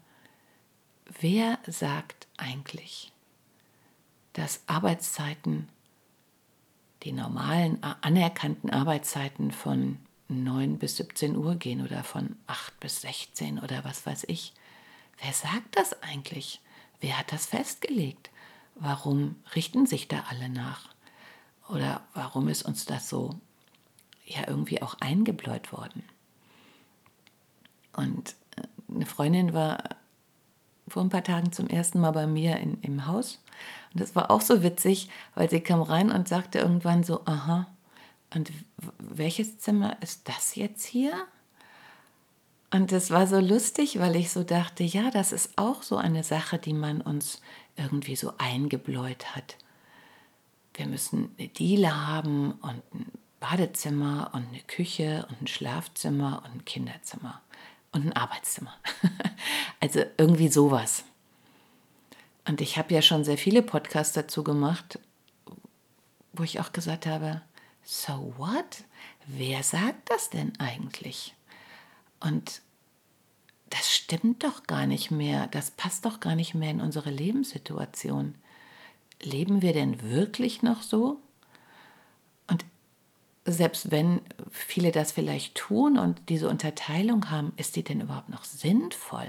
wer 1.20 1.60
sagt 1.68 2.28
eigentlich, 2.38 3.12
dass 4.36 4.62
Arbeitszeiten, 4.68 5.68
die 7.04 7.12
normalen 7.12 7.84
anerkannten 7.84 8.70
Arbeitszeiten 8.70 9.52
von 9.52 9.98
9 10.30 10.80
bis 10.80 10.98
17 10.98 11.36
Uhr 11.36 11.56
gehen 11.56 11.84
oder 11.84 12.04
von 12.04 12.36
8 12.48 12.80
bis 12.80 13.02
16 13.02 13.60
oder 13.60 13.84
was 13.84 14.06
weiß 14.06 14.26
ich, 14.28 14.54
Wer 15.22 15.34
sagt 15.34 15.78
das 15.78 16.02
eigentlich? 16.04 16.62
Wer 17.00 17.18
hat 17.18 17.32
das 17.32 17.46
festgelegt? 17.46 18.30
Warum 18.76 19.36
richten 19.56 19.86
sich 19.86 20.08
da 20.08 20.26
alle 20.30 20.50
nach? 20.50 20.90
Oder 21.70 22.02
warum 22.14 22.48
ist 22.48 22.64
uns 22.64 22.86
das 22.86 23.10
so 23.10 23.40
ja 24.26 24.48
irgendwie 24.48 24.82
auch 24.82 24.96
eingebläut 25.00 25.72
worden? 25.72 26.04
Und 27.94 28.36
äh, 28.58 28.94
eine 28.94 29.06
Freundin 29.06 29.54
war 29.54 29.95
vor 30.88 31.04
ein 31.04 31.10
paar 31.10 31.24
Tagen 31.24 31.52
zum 31.52 31.68
ersten 31.68 32.00
Mal 32.00 32.12
bei 32.12 32.28
mir 32.28 32.58
in, 32.58 32.80
im 32.82 33.08
Haus. 33.08 33.42
Und 33.94 34.02
das 34.02 34.16
war 34.16 34.30
auch 34.30 34.42
so 34.42 34.64
witzig, 34.64 35.10
weil 35.34 35.50
sie 35.50 35.62
kam 35.62 35.82
rein 35.82 36.12
und 36.12 36.28
sagte 36.28 36.60
irgendwann 36.60 37.04
so, 37.04 37.22
aha, 37.26 37.68
und 38.34 38.52
welches 39.00 39.60
Zimmer 39.60 39.98
ist 40.02 40.28
das 40.28 40.56
jetzt 40.56 40.86
hier? 40.86 41.14
Und 42.72 42.92
es 42.92 43.10
war 43.10 43.26
so 43.28 43.40
lustig, 43.40 44.00
weil 44.00 44.16
ich 44.16 44.32
so 44.32 44.44
dachte, 44.44 44.84
ja, 44.84 45.10
das 45.12 45.32
ist 45.32 45.58
auch 45.58 45.82
so 45.82 45.96
eine 45.96 46.24
Sache, 46.24 46.60
die 46.60 46.74
man 46.74 47.02
uns 47.02 47.42
irgendwie 47.78 48.16
so 48.16 48.34
eingebläut 48.38 49.36
hat. 49.36 49.56
Wir 50.74 50.88
müssen 50.88 51.34
eine 51.38 51.48
Diele 51.48 52.08
haben 52.08 52.52
und 52.54 52.84
ein 52.94 53.12
Badezimmer 53.40 54.32
und 54.34 54.48
eine 54.50 54.62
Küche 54.62 55.26
und 55.30 55.44
ein 55.44 55.48
Schlafzimmer 55.48 56.44
und 56.44 56.56
ein 56.56 56.66
Kinderzimmer 56.66 57.42
und 57.96 58.06
ein 58.06 58.14
Arbeitszimmer. 58.14 58.76
also 59.80 60.02
irgendwie 60.18 60.50
sowas. 60.50 61.06
Und 62.46 62.60
ich 62.60 62.78
habe 62.78 62.94
ja 62.94 63.02
schon 63.02 63.24
sehr 63.24 63.38
viele 63.38 63.64
Podcasts 63.64 64.14
dazu 64.14 64.44
gemacht, 64.44 65.00
wo 66.34 66.44
ich 66.44 66.60
auch 66.60 66.74
gesagt 66.74 67.06
habe, 67.06 67.42
so 67.84 68.34
what? 68.38 68.84
Wer 69.26 69.64
sagt 69.64 70.12
das 70.12 70.30
denn 70.30 70.54
eigentlich? 70.60 71.34
Und 72.20 72.62
das 73.70 73.90
stimmt 73.96 74.44
doch 74.44 74.64
gar 74.64 74.88
nicht 74.88 75.10
mehr, 75.10 75.48
das 75.48 75.72
passt 75.72 76.06
doch 76.06 76.20
gar 76.20 76.36
nicht 76.36 76.54
mehr 76.54 76.72
in 76.72 76.82
unsere 76.82 77.10
Lebenssituation. 77.10 78.36
Leben 79.22 79.62
wir 79.62 79.72
denn 79.72 80.02
wirklich 80.04 80.62
noch 80.62 80.84
so? 80.84 81.22
Selbst 83.46 83.92
wenn 83.92 84.22
viele 84.50 84.92
das 84.92 85.12
vielleicht 85.12 85.56
tun 85.56 86.00
und 86.00 86.20
diese 86.30 86.50
Unterteilung 86.50 87.30
haben, 87.30 87.54
ist 87.58 87.76
die 87.76 87.84
denn 87.84 88.02
überhaupt 88.02 88.30
noch 88.30 88.44
sinnvoll? 88.44 89.28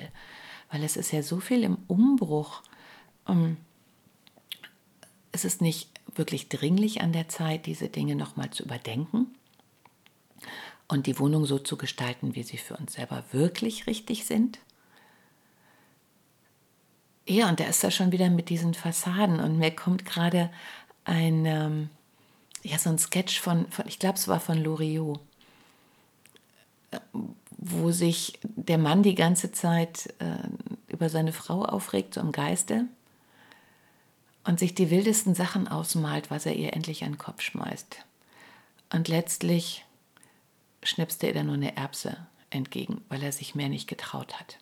Weil 0.71 0.83
es 0.83 0.97
ist 0.97 1.13
ja 1.13 1.23
so 1.23 1.39
viel 1.39 1.63
im 1.63 1.79
Umbruch. 1.87 2.63
Ähm, 3.29 3.59
es 5.33 5.45
ist 5.45 5.61
nicht 5.61 5.91
wirklich 6.15 6.49
dringlich 6.49 7.03
an 7.03 7.13
der 7.13 7.29
Zeit, 7.29 7.67
diese 7.67 7.89
Dinge 7.89 8.17
nochmal 8.17 8.51
zu 8.51 8.65
überdenken 8.65 9.27
und 10.89 11.07
die 11.07 11.19
Wohnung 11.19 11.45
so 11.45 11.59
zu 11.59 11.77
gestalten, 11.77 12.35
wie 12.35 12.43
sie 12.43 12.59
für 12.59 12.77
uns 12.77 12.95
selber 12.95 13.25
wirklich 13.33 13.87
richtig 13.87 14.25
sind. 14.25 14.59
Ja, 17.29 17.49
und 17.49 17.59
da 17.59 17.65
ist 17.65 17.83
er 17.83 17.91
schon 17.91 18.13
wieder 18.13 18.31
mit 18.31 18.49
diesen 18.51 18.75
Fassaden 18.75 19.41
und 19.41 19.59
mir 19.59 19.73
kommt 19.73 20.05
gerade 20.05 20.51
ein, 21.05 21.45
ähm, 21.45 21.91
ja, 22.67 22.79
so 22.79 22.91
ein 22.91 22.99
Sketch 22.99 23.41
von, 23.41 23.71
von 23.71 23.87
ich 23.87 23.99
glaube, 23.99 24.17
es 24.17 24.27
war 24.27 24.41
von 24.41 24.59
Loriot, 24.59 25.21
wo 27.51 27.93
sich 27.93 28.39
der 28.43 28.79
Mann 28.79 29.03
die 29.03 29.15
ganze 29.15 29.53
Zeit 29.53 30.13
äh, 30.19 30.49
über 30.89 31.09
seine 31.09 31.33
Frau 31.33 31.65
aufregt, 31.65 32.15
so 32.15 32.21
im 32.21 32.33
Geiste, 32.33 32.87
und 34.45 34.59
sich 34.59 34.75
die 34.75 34.91
wildesten 34.91 35.35
Sachen 35.35 35.69
ausmalt, 35.69 36.31
was 36.31 36.47
er 36.47 36.55
ihr 36.55 36.73
endlich 36.73 37.05
an 37.05 37.13
den 37.13 37.19
Kopf 37.19 37.41
schmeißt. 37.41 38.05
Und 38.93 39.09
letztlich 39.09 39.85
schnipste 40.83 41.29
er 41.29 41.35
dann 41.35 41.47
nur 41.47 41.57
eine 41.57 41.77
Erbse 41.77 42.27
entgegen, 42.51 43.05
weil 43.09 43.23
er 43.23 43.33
sich 43.33 43.55
mehr 43.55 43.69
nicht 43.69 43.89
getraut 43.89 44.39
hat. 44.39 44.59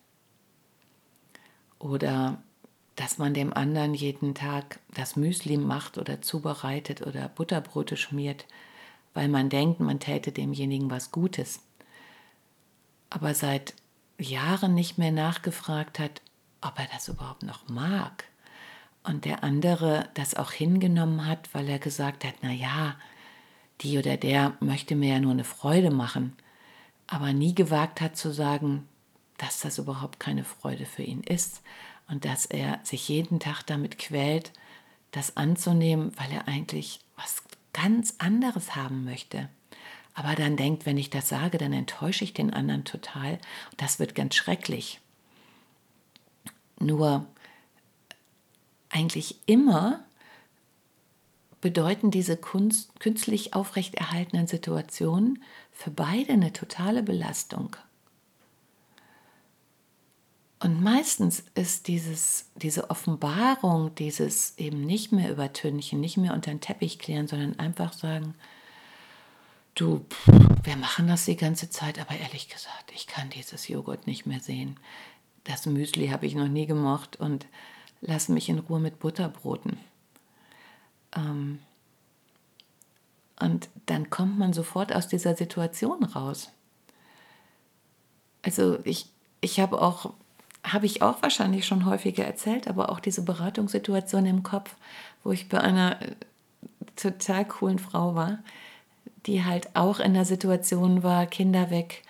Oder 1.79 2.43
dass 2.97 3.19
man 3.19 3.35
dem 3.35 3.53
anderen 3.53 3.95
jeden 3.95 4.35
Tag 4.35 4.79
das 4.93 5.17
Müsli 5.17 5.57
macht 5.57 5.99
oder 5.99 6.23
zubereitet 6.23 7.05
oder 7.07 7.29
Butterbrote 7.29 7.97
schmiert, 7.97 8.47
weil 9.15 9.29
man 9.29 9.49
denkt, 9.49 9.81
man 9.81 10.01
täte 10.01 10.33
demjenigen 10.33 10.91
was 10.91 11.11
Gutes. 11.11 11.61
Aber 13.11 13.35
seit 13.35 13.75
Jahren 14.19 14.75
nicht 14.75 14.99
mehr 14.99 15.13
nachgefragt 15.13 15.99
hat, 15.99 16.23
ob 16.61 16.79
er 16.79 16.87
das 16.93 17.09
überhaupt 17.09 17.43
noch 17.43 17.69
mag. 17.69 18.25
Und 19.03 19.25
der 19.25 19.45
andere 19.45 20.09
das 20.15 20.35
auch 20.35 20.53
hingenommen 20.53 21.27
hat, 21.27 21.53
weil 21.53 21.69
er 21.69 21.79
gesagt 21.79 22.25
hat, 22.25 22.35
na 22.43 22.53
ja, 22.53 22.97
die 23.81 23.99
oder 23.99 24.17
der 24.17 24.57
möchte 24.61 24.95
mir 24.95 25.15
ja 25.15 25.21
nur 25.21 25.33
eine 25.33 25.45
Freude 25.45 25.91
machen, 25.91 26.37
aber 27.07 27.33
nie 27.33 27.55
gewagt 27.55 28.01
hat 28.01 28.17
zu 28.17 28.33
sagen, 28.33 28.89
dass 29.37 29.61
das 29.61 29.79
überhaupt 29.79 30.21
keine 30.21 30.45
Freude 30.45 30.87
für 30.87 31.03
ihn 31.03 31.23
ist 31.23 31.61
und 32.09 32.25
dass 32.25 32.47
er 32.47 32.81
sich 32.83 33.09
jeden 33.09 33.41
Tag 33.41 33.63
damit 33.65 33.99
quält, 33.99 34.53
das 35.11 35.37
anzunehmen, 35.37 36.13
weil 36.17 36.31
er 36.33 36.49
eigentlich 36.49 37.01
was 37.17 37.43
ganz 37.73 38.15
anderes 38.19 38.77
haben 38.77 39.05
möchte. 39.05 39.49
Aber 40.15 40.35
dann 40.35 40.57
denkt, 40.57 40.87
wenn 40.87 40.97
ich 40.97 41.11
das 41.11 41.29
sage, 41.29 41.59
dann 41.59 41.73
enttäusche 41.73 42.25
ich 42.25 42.33
den 42.33 42.53
anderen 42.53 42.85
total 42.85 43.39
das 43.77 43.99
wird 43.99 44.15
ganz 44.15 44.35
schrecklich. 44.35 45.01
Nur 46.79 47.27
eigentlich 48.91 49.37
immer 49.47 50.05
bedeuten 51.61 52.11
diese 52.11 52.37
Kunst, 52.37 53.01
künstlich 53.01 53.55
aufrechterhaltenen 53.55 54.47
Situationen 54.47 55.43
für 55.73 55.91
beide 55.91 56.35
eine 56.35 56.53
totale 56.53 57.03
Belastung. 57.03 57.77
Und 60.65 60.83
meistens 60.83 61.45
ist 61.55 61.89
dieses, 61.89 62.47
diese 62.55 62.89
Offenbarung, 62.89 63.95
dieses 63.97 64.57
eben 64.57 64.81
nicht 64.81 65.13
mehr 65.13 65.31
übertünchen, 65.31 66.01
nicht 66.01 66.17
mehr 66.17 66.33
unter 66.33 66.51
den 66.51 66.63
Teppich 66.63 66.99
klären, 66.99 67.29
sondern 67.29 67.59
einfach 67.59 67.93
sagen, 67.93 68.35
du, 69.75 70.07
wir 70.63 70.77
machen 70.77 71.07
das 71.07 71.27
die 71.27 71.37
ganze 71.37 71.69
Zeit, 71.69 71.99
aber 71.99 72.17
ehrlich 72.17 72.49
gesagt, 72.49 72.93
ich 72.95 73.07
kann 73.07 73.29
dieses 73.29 73.69
Joghurt 73.69 74.07
nicht 74.07 74.25
mehr 74.25 74.41
sehen. 74.41 74.81
Das 75.45 75.67
Müsli 75.67 76.09
habe 76.09 76.25
ich 76.25 76.35
noch 76.35 76.49
nie 76.49 76.65
gemocht 76.65 77.17
und 77.17 77.47
lass 78.01 78.31
mich 78.31 78.49
in 78.49 78.61
Ruhe 78.61 78.81
mit 78.81 79.01
Butterbroten. 79.01 79.79
Ähm, 81.15 81.59
und 83.39 83.69
dann 83.85 84.09
kommt 84.09 84.39
man 84.39 84.55
sofort 84.55 84.95
aus 84.95 85.09
dieser 85.09 85.37
Situation 85.37 86.05
raus. 86.05 86.53
Also 88.41 88.79
ich, 88.85 89.11
ich 89.43 89.61
habe 89.61 89.83
auch, 89.83 90.15
habe 90.65 90.87
ich 90.87 91.03
auch 91.03 91.23
wahrscheinlich 91.23 91.67
schon 91.67 91.85
häufiger 91.85 92.25
erzählt, 92.25 92.67
aber 92.67 92.89
auch 92.89 92.99
diese 92.99 93.23
Beratungssituation 93.23 94.27
im 94.27 94.43
Kopf, 94.43 94.75
wo 95.23 95.31
ich 95.31 95.49
bei 95.49 95.61
einer 95.61 96.01
äh, 96.01 96.15
total 96.97 97.45
coolen 97.45 97.79
Frau 97.79 98.15
war, 98.15 98.39
die 99.27 99.45
halt 99.45 99.77
auch 99.77 100.01
in 100.01 100.15
der 100.15 100.25
Situation 100.25 101.03
war, 101.03 101.27
Kinder 101.27 101.71
weg, 101.71 102.03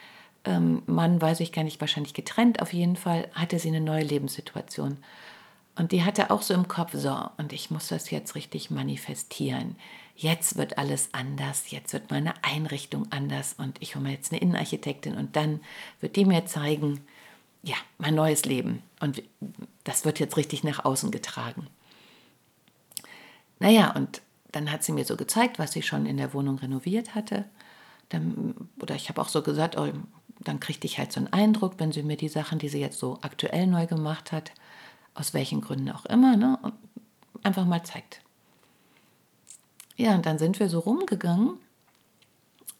ähm, 0.44 0.82
Mann, 0.86 1.20
weiß 1.20 1.40
ich 1.40 1.52
gar 1.52 1.64
nicht, 1.64 1.80
wahrscheinlich 1.80 2.14
getrennt, 2.14 2.62
auf 2.62 2.72
jeden 2.72 2.96
Fall 2.96 3.28
hatte 3.34 3.58
sie 3.58 3.68
eine 3.68 3.80
neue 3.80 4.04
Lebenssituation. 4.04 4.98
Und 5.76 5.90
die 5.90 6.04
hatte 6.04 6.30
auch 6.30 6.42
so 6.42 6.54
im 6.54 6.68
Kopf, 6.68 6.92
so, 6.94 7.28
und 7.36 7.52
ich 7.52 7.70
muss 7.70 7.88
das 7.88 8.10
jetzt 8.10 8.36
richtig 8.36 8.70
manifestieren. 8.70 9.74
Jetzt 10.14 10.56
wird 10.56 10.78
alles 10.78 11.08
anders, 11.12 11.72
jetzt 11.72 11.92
wird 11.92 12.12
meine 12.12 12.34
Einrichtung 12.42 13.08
anders 13.10 13.56
und 13.58 13.82
ich 13.82 13.96
hole 13.96 14.04
mir 14.04 14.12
jetzt 14.12 14.30
eine 14.30 14.40
Innenarchitektin 14.40 15.16
und 15.16 15.34
dann 15.34 15.60
wird 16.00 16.14
die 16.14 16.24
mir 16.24 16.46
zeigen, 16.46 17.00
ja, 17.64 17.76
mein 17.98 18.14
neues 18.14 18.44
Leben. 18.44 18.82
Und 19.00 19.22
das 19.84 20.04
wird 20.04 20.20
jetzt 20.20 20.36
richtig 20.36 20.64
nach 20.64 20.84
außen 20.84 21.10
getragen. 21.10 21.66
Naja, 23.58 23.92
und 23.92 24.20
dann 24.52 24.70
hat 24.70 24.84
sie 24.84 24.92
mir 24.92 25.04
so 25.04 25.16
gezeigt, 25.16 25.58
was 25.58 25.72
sie 25.72 25.82
schon 25.82 26.06
in 26.06 26.16
der 26.16 26.34
Wohnung 26.34 26.58
renoviert 26.58 27.14
hatte. 27.14 27.46
Dann, 28.10 28.68
oder 28.80 28.94
ich 28.94 29.08
habe 29.08 29.20
auch 29.20 29.28
so 29.28 29.42
gesagt, 29.42 29.76
oh, 29.78 29.88
dann 30.40 30.60
kriegte 30.60 30.86
ich 30.86 30.98
halt 30.98 31.12
so 31.12 31.20
einen 31.20 31.32
Eindruck, 31.32 31.74
wenn 31.78 31.92
sie 31.92 32.02
mir 32.02 32.16
die 32.16 32.28
Sachen, 32.28 32.58
die 32.58 32.68
sie 32.68 32.80
jetzt 32.80 32.98
so 32.98 33.18
aktuell 33.22 33.66
neu 33.66 33.86
gemacht 33.86 34.30
hat, 34.30 34.52
aus 35.14 35.32
welchen 35.32 35.60
Gründen 35.60 35.90
auch 35.90 36.04
immer, 36.06 36.36
ne, 36.36 36.58
einfach 37.42 37.64
mal 37.64 37.82
zeigt. 37.82 38.20
Ja, 39.96 40.14
und 40.14 40.26
dann 40.26 40.38
sind 40.38 40.58
wir 40.60 40.68
so 40.68 40.80
rumgegangen 40.80 41.58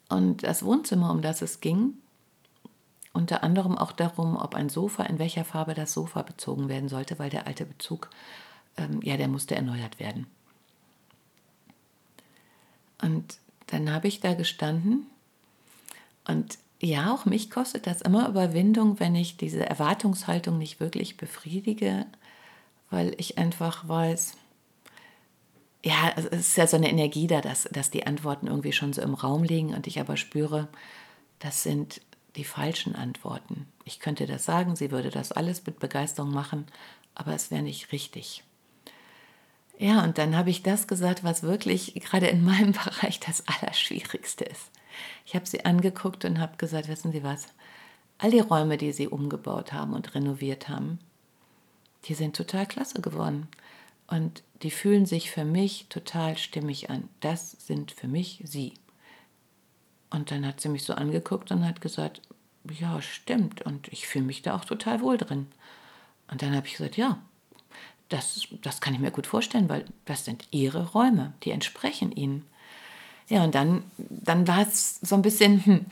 und 0.09 0.43
das 0.43 0.65
Wohnzimmer, 0.65 1.11
um 1.11 1.23
das 1.23 1.43
es 1.43 1.61
ging, 1.61 1.95
unter 3.15 3.43
anderem 3.43 3.79
auch 3.79 3.93
darum, 3.93 4.37
ob 4.37 4.55
ein 4.55 4.69
Sofa, 4.69 5.05
in 5.05 5.19
welcher 5.19 5.45
Farbe 5.45 5.73
das 5.73 5.95
Sofa 5.95 6.21
bezogen 6.23 6.69
werden 6.69 6.91
sollte, 6.91 7.19
weil 7.19 7.31
der 7.31 7.47
alte 7.47 7.65
Bezug, 7.65 8.11
ähm, 8.77 9.01
ja, 9.03 9.17
der 9.17 9.29
musste 9.29 9.55
erneuert 9.55 9.99
werden. 9.99 10.27
Und 13.01 13.39
dann 13.69 13.91
habe 13.91 14.09
ich 14.09 14.21
da 14.21 14.35
gestanden 14.35 15.07
und 16.27 16.59
ja, 16.81 17.15
auch 17.15 17.25
mich 17.25 17.51
kostet 17.51 17.87
das 17.87 18.03
immer 18.03 18.29
Überwindung, 18.29 19.01
wenn 19.01 19.15
ich 19.15 19.37
diese 19.37 19.65
Erwartungshaltung 19.65 20.59
nicht 20.59 20.81
wirklich 20.81 21.17
befriedige, 21.17 22.07
weil 22.91 23.15
ich 23.17 23.39
einfach 23.39 23.89
weiß, 23.89 24.37
ja, 25.85 26.13
es 26.17 26.25
ist 26.27 26.57
ja 26.57 26.67
so 26.67 26.77
eine 26.77 26.91
Energie 26.91 27.27
da, 27.27 27.41
dass, 27.41 27.65
dass 27.65 27.91
die 27.91 28.07
Antworten 28.07 28.49
irgendwie 28.49 28.73
schon 28.73 28.93
so 28.93 29.03
im 29.03 29.15
Raum 29.15 29.45
liegen 29.45 29.75
und 29.75 29.87
ich 29.87 30.01
aber 30.01 30.17
spüre, 30.17 30.69
das 31.39 31.63
sind 31.63 32.01
die 32.37 32.45
falschen 32.45 32.95
Antworten. 32.95 33.67
Ich 33.85 34.01
könnte 34.01 34.27
das 34.27 34.45
sagen, 34.45 34.77
sie 34.77 34.91
würde 34.91 35.11
das 35.11 35.33
alles 35.33 35.65
mit 35.67 35.79
Begeisterung 35.79 36.33
machen, 36.33 36.67
aber 37.15 37.35
es 37.35 37.51
wäre 37.51 37.63
nicht 37.63 37.93
richtig. 37.93 38.45
Ja, 39.79 40.05
und 40.05 40.19
dann 40.19 40.37
habe 40.37 40.51
ich 40.51 40.63
das 40.63 40.87
gesagt, 40.87 41.25
was 41.25 41.43
wirklich 41.43 41.95
gerade 41.95 42.27
in 42.27 42.45
meinem 42.45 42.73
Bereich 42.85 43.21
das 43.21 43.45
Allerschwierigste 43.47 44.45
ist. 44.45 44.71
Ich 45.27 45.35
habe 45.35 45.47
sie 45.47 45.65
angeguckt 45.65 46.25
und 46.25 46.39
habe 46.39 46.57
gesagt, 46.57 46.89
wissen 46.89 47.13
Sie 47.13 47.25
was, 47.25 47.49
all 48.19 48.31
die 48.31 48.41
Räume, 48.41 48.77
die 48.77 48.93
Sie 48.93 49.09
umgebaut 49.09 49.73
haben 49.73 49.93
und 49.93 50.15
renoviert 50.15 50.69
haben, 50.69 51.01
die 52.05 52.15
sind 52.15 52.37
total 52.37 52.67
klasse 52.67 53.01
geworden. 53.01 53.49
Und 54.07 54.43
die 54.63 54.71
fühlen 54.71 55.07
sich 55.07 55.31
für 55.31 55.45
mich 55.45 55.87
total 55.89 56.37
stimmig 56.37 56.91
an. 56.91 57.09
Das 57.21 57.53
sind 57.53 57.91
für 57.91 58.07
mich 58.07 58.43
Sie. 58.45 58.75
Und 60.15 60.31
dann 60.31 60.47
hat 60.47 60.61
sie 60.61 60.69
mich 60.69 60.85
so 60.85 60.95
angeguckt 60.95 61.51
und 61.51 61.67
hat 61.67 61.81
gesagt, 61.81 62.23
ja, 62.79 63.03
stimmt. 63.03 63.63
Und 63.63 63.89
ich 63.89 64.07
fühle 64.07 64.25
mich 64.25 64.43
da 64.43 64.55
auch 64.55 64.65
total 64.65 65.01
wohl 65.01 65.19
drin. 65.19 65.49
Und 66.31 66.41
dann 66.41 66.55
habe 66.55 66.67
ich 66.69 66.75
gesagt, 66.75 66.97
ja, 66.97 67.19
das, 68.09 68.47
das 68.63 68.81
kann 68.81 68.95
ich 68.95 69.01
mir 69.01 69.11
gut 69.11 69.27
vorstellen, 69.27 69.69
weil 69.69 69.85
das 70.05 70.25
sind 70.25 70.47
Ihre 70.53 70.93
Räume, 70.93 71.33
die 71.43 71.51
entsprechen 71.51 72.13
Ihnen. 72.13 72.45
Ja, 73.29 73.43
und 73.43 73.57
dann, 73.57 73.83
dann 73.99 74.47
war 74.47 74.63
es 74.63 75.01
so 75.01 75.17
ein 75.17 75.23
bisschen, 75.23 75.65
hm. 75.65 75.87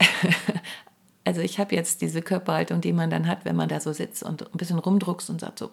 also 1.24 1.42
ich 1.42 1.58
habe 1.58 1.74
jetzt 1.74 2.00
diese 2.00 2.22
Körperhaltung, 2.22 2.80
die 2.80 2.92
man 2.94 3.10
dann 3.10 3.26
hat, 3.28 3.44
wenn 3.44 3.56
man 3.56 3.68
da 3.68 3.78
so 3.78 3.92
sitzt 3.92 4.22
und 4.22 4.42
ein 4.42 4.56
bisschen 4.56 4.78
rumdruckst 4.78 5.28
und 5.28 5.40
sagt 5.40 5.58
so, 5.58 5.70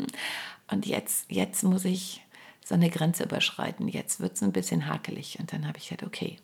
und 0.70 0.86
jetzt, 0.86 1.30
jetzt 1.30 1.64
muss 1.64 1.84
ich 1.84 2.22
so 2.64 2.74
eine 2.74 2.88
Grenze 2.88 3.24
überschreiten, 3.24 3.88
jetzt 3.88 4.20
wird 4.20 4.36
es 4.36 4.42
ein 4.42 4.52
bisschen 4.52 4.86
hakelig. 4.86 5.38
Und 5.38 5.52
dann 5.52 5.68
habe 5.68 5.76
ich 5.76 5.90
gesagt, 5.90 6.02
okay, 6.02 6.38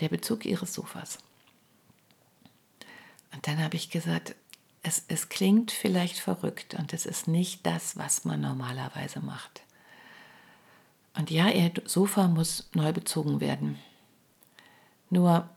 der 0.00 0.08
Bezug 0.08 0.44
ihres 0.44 0.74
Sofas. 0.74 1.18
Und 3.32 3.46
dann 3.46 3.62
habe 3.62 3.76
ich 3.76 3.90
gesagt, 3.90 4.34
es, 4.82 5.04
es 5.08 5.28
klingt 5.28 5.72
vielleicht 5.72 6.18
verrückt 6.18 6.74
und 6.74 6.92
es 6.92 7.06
ist 7.06 7.28
nicht 7.28 7.66
das, 7.66 7.96
was 7.96 8.24
man 8.24 8.40
normalerweise 8.40 9.20
macht. 9.20 9.62
Und 11.16 11.30
ja, 11.30 11.48
ihr 11.48 11.72
Sofa 11.84 12.28
muss 12.28 12.68
neu 12.74 12.92
bezogen 12.92 13.40
werden. 13.40 13.78
Nur 15.10 15.48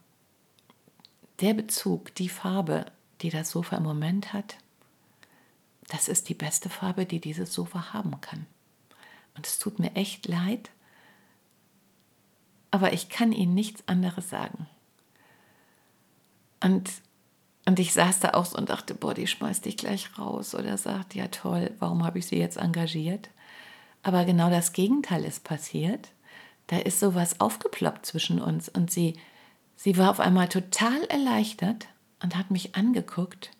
der 1.41 1.53
Bezug, 1.53 2.15
die 2.15 2.29
Farbe, 2.29 2.85
die 3.21 3.29
das 3.29 3.51
Sofa 3.51 3.77
im 3.77 3.83
Moment 3.83 4.33
hat, 4.33 4.57
das 5.89 6.07
ist 6.07 6.29
die 6.29 6.33
beste 6.33 6.69
Farbe, 6.69 7.05
die 7.05 7.19
dieses 7.19 7.53
Sofa 7.53 7.93
haben 7.93 8.19
kann. 8.21 8.45
Und 9.35 9.47
es 9.47 9.59
tut 9.59 9.79
mir 9.79 9.95
echt 9.95 10.27
leid, 10.27 10.69
aber 12.71 12.93
ich 12.93 13.09
kann 13.09 13.31
Ihnen 13.31 13.53
nichts 13.53 13.83
anderes 13.87 14.29
sagen. 14.29 14.67
Und, 16.61 16.89
und 17.65 17.79
ich 17.79 17.93
saß 17.93 18.19
da 18.19 18.31
auch 18.31 18.45
so 18.45 18.57
und 18.57 18.69
dachte, 18.69 18.93
boah, 18.93 19.13
die 19.13 19.27
schmeißt 19.27 19.65
dich 19.65 19.77
gleich 19.77 20.17
raus 20.17 20.53
oder 20.55 20.77
sagt, 20.77 21.15
ja 21.15 21.27
toll, 21.27 21.71
warum 21.79 22.03
habe 22.03 22.19
ich 22.19 22.27
sie 22.27 22.37
jetzt 22.37 22.57
engagiert? 22.57 23.29
Aber 24.03 24.25
genau 24.25 24.49
das 24.49 24.73
Gegenteil 24.73 25.23
ist 25.25 25.43
passiert. 25.43 26.09
Da 26.67 26.77
ist 26.77 26.99
sowas 26.99 27.39
aufgeploppt 27.39 28.05
zwischen 28.05 28.39
uns 28.41 28.69
und 28.69 28.91
sie, 28.91 29.15
sie 29.75 29.97
war 29.97 30.11
auf 30.11 30.19
einmal 30.19 30.49
total 30.49 31.01
erleichtert 31.05 31.87
und 32.21 32.35
hat 32.35 32.51
mich 32.51 32.75
angeguckt 32.75 33.51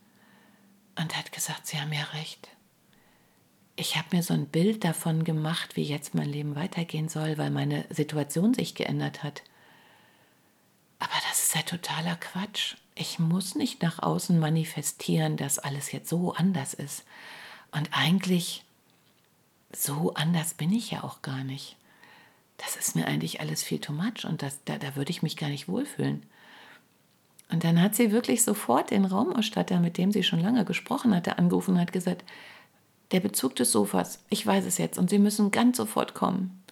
und 0.95 1.17
hat 1.17 1.31
gesagt, 1.31 1.65
Sie 1.65 1.79
haben 1.79 1.93
ja 1.93 2.03
recht. 2.13 2.49
Ich 3.79 3.95
habe 3.95 4.13
mir 4.13 4.23
so 4.23 4.33
ein 4.33 4.47
Bild 4.47 4.83
davon 4.83 5.23
gemacht, 5.23 5.77
wie 5.77 5.83
jetzt 5.83 6.13
mein 6.13 6.27
Leben 6.27 6.57
weitergehen 6.57 7.07
soll, 7.07 7.37
weil 7.37 7.49
meine 7.49 7.85
Situation 7.89 8.53
sich 8.53 8.75
geändert 8.75 9.23
hat. 9.23 9.41
Aber 10.99 11.13
das 11.29 11.43
ist 11.43 11.55
ja 11.55 11.61
totaler 11.61 12.17
Quatsch. 12.17 12.75
Ich 12.95 13.19
muss 13.19 13.55
nicht 13.55 13.81
nach 13.81 13.99
außen 13.99 14.37
manifestieren, 14.37 15.37
dass 15.37 15.59
alles 15.59 15.93
jetzt 15.93 16.09
so 16.09 16.33
anders 16.33 16.73
ist. 16.73 17.05
Und 17.71 17.87
eigentlich 17.93 18.65
so 19.71 20.13
anders 20.13 20.55
bin 20.55 20.73
ich 20.73 20.91
ja 20.91 21.05
auch 21.05 21.21
gar 21.21 21.45
nicht. 21.45 21.77
Das 22.57 22.75
ist 22.75 22.97
mir 22.97 23.07
eigentlich 23.07 23.39
alles 23.39 23.63
viel 23.63 23.79
too 23.79 23.93
much 23.93 24.25
und 24.25 24.41
das, 24.41 24.59
da, 24.65 24.77
da 24.77 24.97
würde 24.97 25.11
ich 25.11 25.23
mich 25.23 25.37
gar 25.37 25.47
nicht 25.47 25.69
wohlfühlen. 25.69 26.23
Und 27.49 27.63
dann 27.63 27.81
hat 27.81 27.95
sie 27.95 28.11
wirklich 28.11 28.43
sofort 28.43 28.91
den 28.91 29.05
Raumausstatter, 29.05 29.79
mit 29.79 29.97
dem 29.97 30.11
sie 30.11 30.23
schon 30.23 30.41
lange 30.41 30.65
gesprochen 30.65 31.15
hatte, 31.15 31.37
angerufen 31.37 31.75
und 31.75 31.79
hat 31.79 31.93
gesagt, 31.93 32.25
der 33.11 33.19
Bezug 33.19 33.55
des 33.55 33.71
Sofas, 33.71 34.19
ich 34.29 34.45
weiß 34.45 34.65
es 34.65 34.77
jetzt 34.77 34.97
und 34.97 35.09
Sie 35.09 35.19
müssen 35.19 35.51
ganz 35.51 35.77
sofort 35.77 36.13
kommen. 36.13 36.63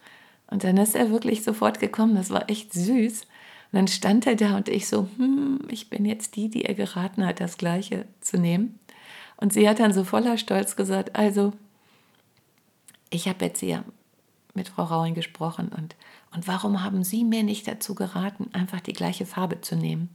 Und 0.49 0.63
dann 0.63 0.77
ist 0.77 0.95
er 0.95 1.11
wirklich 1.11 1.43
sofort 1.43 1.79
gekommen, 1.79 2.15
das 2.15 2.29
war 2.29 2.49
echt 2.49 2.73
süß. 2.73 3.21
Und 3.21 3.73
dann 3.73 3.87
stand 3.87 4.25
er 4.27 4.35
da 4.35 4.55
und 4.55 4.69
ich 4.69 4.87
so, 4.87 5.09
hm, 5.17 5.59
ich 5.69 5.89
bin 5.89 6.05
jetzt 6.05 6.35
die, 6.35 6.49
die 6.49 6.65
ihr 6.65 6.73
geraten 6.73 7.25
hat, 7.25 7.41
das 7.41 7.57
Gleiche 7.57 8.05
zu 8.21 8.37
nehmen. 8.37 8.79
Und 9.35 9.51
sie 9.51 9.67
hat 9.67 9.79
dann 9.79 9.93
so 9.93 10.03
voller 10.03 10.37
Stolz 10.37 10.75
gesagt, 10.75 11.15
also 11.15 11.53
ich 13.09 13.27
habe 13.27 13.45
jetzt 13.45 13.59
hier 13.59 13.83
mit 14.53 14.69
Frau 14.69 14.83
Rauing 14.83 15.13
gesprochen 15.13 15.69
und, 15.69 15.95
und 16.33 16.47
warum 16.47 16.83
haben 16.83 17.03
Sie 17.03 17.23
mir 17.23 17.43
nicht 17.43 17.67
dazu 17.67 17.93
geraten, 17.93 18.49
einfach 18.53 18.79
die 18.79 18.93
gleiche 18.93 19.25
Farbe 19.25 19.61
zu 19.61 19.75
nehmen? 19.75 20.09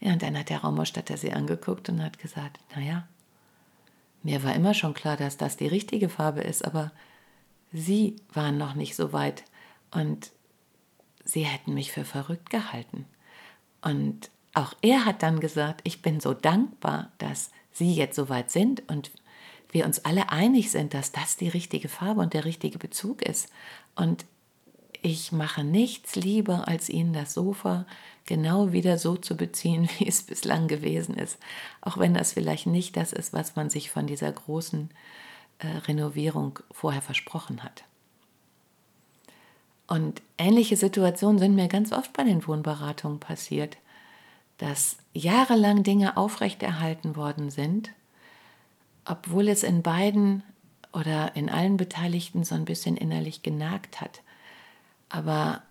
Ja, 0.00 0.14
und 0.14 0.22
dann 0.22 0.36
hat 0.38 0.48
der 0.48 0.60
Raumausstatter 0.60 1.16
sie 1.18 1.32
angeguckt 1.32 1.88
und 1.90 2.02
hat 2.02 2.18
gesagt, 2.18 2.58
naja, 2.74 3.06
mir 4.22 4.42
war 4.44 4.54
immer 4.54 4.74
schon 4.74 4.94
klar, 4.94 5.16
dass 5.16 5.36
das 5.36 5.56
die 5.56 5.66
richtige 5.66 6.08
Farbe 6.08 6.40
ist, 6.40 6.64
aber 6.64 6.92
Sie 7.72 8.16
waren 8.32 8.58
noch 8.58 8.74
nicht 8.74 8.96
so 8.96 9.12
weit 9.12 9.44
und 9.90 10.30
Sie 11.24 11.44
hätten 11.44 11.74
mich 11.74 11.92
für 11.92 12.04
verrückt 12.04 12.50
gehalten. 12.50 13.06
Und 13.82 14.30
auch 14.54 14.74
er 14.82 15.04
hat 15.04 15.22
dann 15.22 15.40
gesagt, 15.40 15.80
ich 15.84 16.02
bin 16.02 16.20
so 16.20 16.34
dankbar, 16.34 17.12
dass 17.18 17.50
Sie 17.72 17.94
jetzt 17.94 18.16
so 18.16 18.28
weit 18.28 18.50
sind 18.50 18.88
und 18.88 19.10
wir 19.70 19.86
uns 19.86 20.04
alle 20.04 20.30
einig 20.30 20.70
sind, 20.70 20.94
dass 20.94 21.12
das 21.12 21.36
die 21.36 21.48
richtige 21.48 21.88
Farbe 21.88 22.20
und 22.20 22.34
der 22.34 22.44
richtige 22.44 22.78
Bezug 22.78 23.22
ist. 23.22 23.48
Und 23.94 24.24
ich 25.02 25.32
mache 25.32 25.64
nichts 25.64 26.16
lieber, 26.16 26.68
als 26.68 26.88
Ihnen 26.88 27.12
das 27.12 27.34
Sofa 27.34 27.86
genau 28.26 28.72
wieder 28.72 28.98
so 28.98 29.16
zu 29.16 29.36
beziehen, 29.36 29.88
wie 29.98 30.08
es 30.08 30.22
bislang 30.22 30.68
gewesen 30.68 31.14
ist. 31.16 31.38
Auch 31.80 31.98
wenn 31.98 32.14
das 32.14 32.32
vielleicht 32.32 32.66
nicht 32.66 32.96
das 32.96 33.12
ist, 33.12 33.32
was 33.32 33.56
man 33.56 33.70
sich 33.70 33.90
von 33.90 34.06
dieser 34.06 34.30
großen 34.30 34.90
äh, 35.58 35.66
Renovierung 35.66 36.58
vorher 36.70 37.02
versprochen 37.02 37.62
hat. 37.62 37.84
Und 39.86 40.22
ähnliche 40.38 40.76
Situationen 40.76 41.40
sind 41.40 41.56
mir 41.56 41.66
ganz 41.66 41.92
oft 41.92 42.12
bei 42.12 42.22
den 42.22 42.46
Wohnberatungen 42.46 43.18
passiert, 43.18 43.76
dass 44.58 44.98
jahrelang 45.12 45.82
Dinge 45.82 46.16
aufrechterhalten 46.16 47.16
worden 47.16 47.50
sind, 47.50 47.90
obwohl 49.04 49.48
es 49.48 49.64
in 49.64 49.82
beiden 49.82 50.44
oder 50.92 51.34
in 51.34 51.48
allen 51.50 51.76
Beteiligten 51.76 52.44
so 52.44 52.54
ein 52.54 52.64
bisschen 52.64 52.96
innerlich 52.96 53.42
genagt 53.42 54.00
hat. 54.00 54.22
Aber 55.10 55.62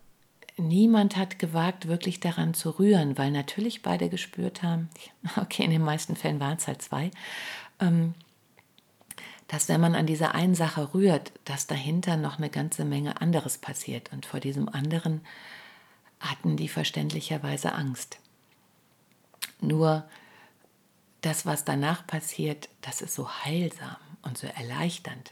niemand 0.58 1.16
hat 1.16 1.40
gewagt, 1.40 1.88
wirklich 1.88 2.20
daran 2.20 2.54
zu 2.54 2.70
rühren, 2.72 3.18
weil 3.18 3.32
natürlich 3.32 3.82
beide 3.82 4.10
gespürt 4.10 4.62
haben, 4.62 4.90
okay, 5.38 5.64
in 5.64 5.72
den 5.72 5.84
meisten 5.84 6.16
Fällen 6.16 6.40
waren 6.40 6.58
es 6.58 6.68
halt 6.68 6.82
zwei, 6.82 7.10
ähm, 7.80 8.14
dass 9.48 9.68
wenn 9.68 9.82
man 9.82 9.96
an 9.96 10.06
dieser 10.06 10.36
einen 10.36 10.54
Sache 10.54 10.94
rührt, 10.94 11.32
dass 11.46 11.66
dahinter 11.66 12.18
noch 12.18 12.38
eine 12.38 12.52
ganze 12.52 12.86
Menge 12.86 13.20
anderes 13.20 13.58
passiert. 13.58 14.14
Und 14.14 14.28
vor 14.28 14.40
diesem 14.40 14.70
anderen 14.70 15.22
hatten 16.20 16.56
die 16.56 16.68
verständlicherweise 16.68 17.74
Angst. 17.74 18.20
Nur 19.60 20.08
das, 21.22 21.48
was 21.48 21.66
danach 21.66 22.06
passiert, 22.06 22.70
das 22.82 23.02
ist 23.02 23.16
so 23.16 23.28
heilsam 23.28 23.98
und 24.22 24.38
so 24.38 24.46
erleichternd. 24.46 25.32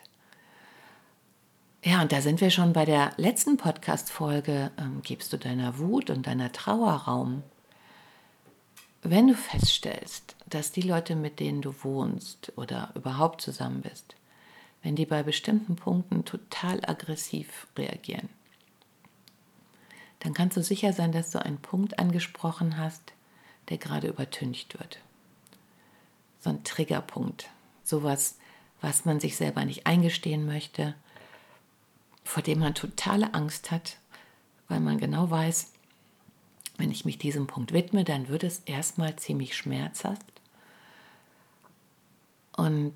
Ja, 1.83 2.01
und 2.01 2.11
da 2.11 2.21
sind 2.21 2.41
wir 2.41 2.49
schon 2.49 2.73
bei 2.73 2.85
der 2.85 3.13
letzten 3.17 3.57
Podcast-Folge. 3.57 4.71
Ähm, 4.77 5.01
gibst 5.03 5.31
du 5.31 5.37
deiner 5.37 5.77
Wut 5.77 6.09
und 6.09 6.25
deiner 6.25 6.51
Trauer 6.51 6.91
Raum? 6.91 7.43
Wenn 9.03 9.27
du 9.27 9.35
feststellst, 9.35 10.35
dass 10.47 10.71
die 10.71 10.81
Leute, 10.81 11.15
mit 11.15 11.39
denen 11.39 11.61
du 11.61 11.73
wohnst 11.83 12.51
oder 12.55 12.91
überhaupt 12.95 13.41
zusammen 13.41 13.81
bist, 13.81 14.15
wenn 14.81 14.95
die 14.95 15.05
bei 15.05 15.21
bestimmten 15.21 15.75
Punkten 15.75 16.25
total 16.25 16.81
aggressiv 16.83 17.67
reagieren, 17.77 18.29
dann 20.19 20.33
kannst 20.33 20.57
du 20.57 20.63
sicher 20.63 20.93
sein, 20.93 21.11
dass 21.11 21.29
du 21.29 21.41
einen 21.41 21.59
Punkt 21.59 21.99
angesprochen 21.99 22.77
hast, 22.77 23.13
der 23.69 23.77
gerade 23.77 24.07
übertüncht 24.07 24.79
wird. 24.79 24.99
So 26.39 26.49
ein 26.49 26.63
Triggerpunkt, 26.63 27.49
sowas, 27.83 28.39
was 28.81 29.05
man 29.05 29.19
sich 29.19 29.37
selber 29.37 29.63
nicht 29.63 29.85
eingestehen 29.85 30.45
möchte, 30.45 30.95
vor 32.27 32.43
dem 32.43 32.59
man 32.59 32.75
totale 32.75 33.33
Angst 33.33 33.71
hat, 33.71 33.97
weil 34.67 34.81
man 34.81 34.97
genau 34.97 35.31
weiß, 35.31 35.71
wenn 36.77 36.91
ich 36.91 37.05
mich 37.05 37.17
diesem 37.17 37.47
Punkt 37.47 37.71
widme, 37.71 38.03
dann 38.03 38.27
wird 38.27 38.43
es 38.43 38.59
erstmal 38.65 39.15
ziemlich 39.15 39.55
schmerzhaft. 39.55 40.25
Und 42.55 42.93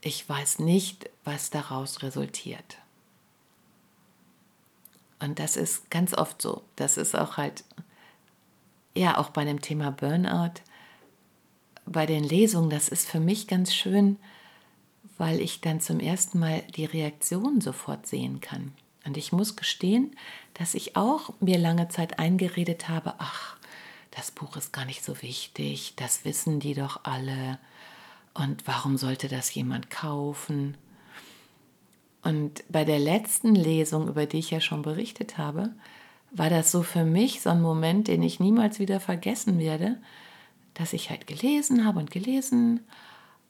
ich 0.00 0.28
weiß 0.28 0.60
nicht, 0.60 1.10
was 1.24 1.50
daraus 1.50 2.02
resultiert. 2.02 2.78
Und 5.18 5.38
das 5.38 5.56
ist 5.56 5.90
ganz 5.90 6.14
oft 6.14 6.40
so. 6.40 6.62
Das 6.76 6.96
ist 6.96 7.14
auch 7.14 7.36
halt, 7.36 7.64
ja, 8.94 9.18
auch 9.18 9.30
bei 9.30 9.44
dem 9.44 9.60
Thema 9.60 9.90
Burnout, 9.90 10.62
bei 11.84 12.06
den 12.06 12.24
Lesungen, 12.24 12.70
das 12.70 12.88
ist 12.88 13.08
für 13.08 13.20
mich 13.20 13.46
ganz 13.46 13.74
schön, 13.74 14.18
weil 15.18 15.40
ich 15.40 15.60
dann 15.60 15.80
zum 15.80 16.00
ersten 16.00 16.38
Mal 16.38 16.62
die 16.76 16.84
Reaktion 16.84 17.60
sofort 17.60 18.06
sehen 18.06 18.40
kann. 18.40 18.72
Und 19.04 19.16
ich 19.16 19.32
muss 19.32 19.56
gestehen, 19.56 20.16
dass 20.54 20.74
ich 20.74 20.96
auch 20.96 21.30
mir 21.40 21.58
lange 21.58 21.88
Zeit 21.88 22.18
eingeredet 22.18 22.88
habe, 22.88 23.14
ach, 23.18 23.56
das 24.10 24.30
Buch 24.30 24.56
ist 24.56 24.72
gar 24.72 24.84
nicht 24.84 25.04
so 25.04 25.22
wichtig, 25.22 25.94
das 25.96 26.24
wissen 26.24 26.58
die 26.58 26.74
doch 26.74 27.00
alle. 27.04 27.58
Und 28.34 28.66
warum 28.66 28.96
sollte 28.96 29.28
das 29.28 29.54
jemand 29.54 29.90
kaufen? 29.90 30.76
Und 32.22 32.64
bei 32.68 32.84
der 32.84 32.98
letzten 32.98 33.54
Lesung, 33.54 34.08
über 34.08 34.26
die 34.26 34.38
ich 34.38 34.50
ja 34.50 34.60
schon 34.60 34.82
berichtet 34.82 35.38
habe, 35.38 35.70
war 36.32 36.50
das 36.50 36.72
so 36.72 36.82
für 36.82 37.04
mich 37.04 37.40
so 37.40 37.50
ein 37.50 37.62
Moment, 37.62 38.08
den 38.08 38.22
ich 38.22 38.40
niemals 38.40 38.78
wieder 38.78 39.00
vergessen 39.00 39.58
werde, 39.58 39.96
dass 40.74 40.92
ich 40.92 41.10
halt 41.10 41.26
gelesen 41.26 41.84
habe 41.84 42.00
und 42.00 42.10
gelesen 42.10 42.80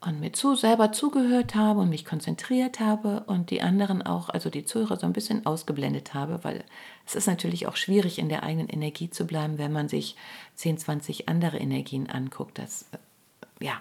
und 0.06 0.20
mir 0.20 0.32
zu, 0.32 0.54
selber 0.54 0.92
zugehört 0.92 1.56
habe 1.56 1.80
und 1.80 1.88
mich 1.88 2.04
konzentriert 2.04 2.78
habe 2.78 3.24
und 3.26 3.50
die 3.50 3.60
anderen 3.60 4.02
auch, 4.02 4.28
also 4.28 4.50
die 4.50 4.64
Zuhörer 4.64 4.96
so 4.96 5.04
ein 5.04 5.12
bisschen 5.12 5.44
ausgeblendet 5.46 6.14
habe, 6.14 6.44
weil 6.44 6.64
es 7.06 7.16
ist 7.16 7.26
natürlich 7.26 7.66
auch 7.66 7.74
schwierig, 7.74 8.20
in 8.20 8.28
der 8.28 8.44
eigenen 8.44 8.68
Energie 8.68 9.10
zu 9.10 9.26
bleiben, 9.26 9.58
wenn 9.58 9.72
man 9.72 9.88
sich 9.88 10.14
10, 10.54 10.78
20 10.78 11.28
andere 11.28 11.58
Energien 11.58 12.08
anguckt. 12.08 12.58
Das, 12.58 12.86
äh, 12.92 13.64
ja, 13.64 13.80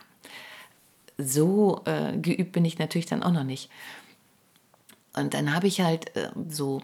so 1.19 1.83
äh, 1.85 2.17
geübt 2.17 2.53
bin 2.53 2.65
ich 2.65 2.79
natürlich 2.79 3.05
dann 3.05 3.21
auch 3.21 3.31
noch 3.31 3.43
nicht. 3.43 3.69
Und 5.15 5.35
dann 5.35 5.53
habe 5.53 5.67
ich 5.67 5.81
halt 5.81 6.15
äh, 6.15 6.31
so 6.49 6.81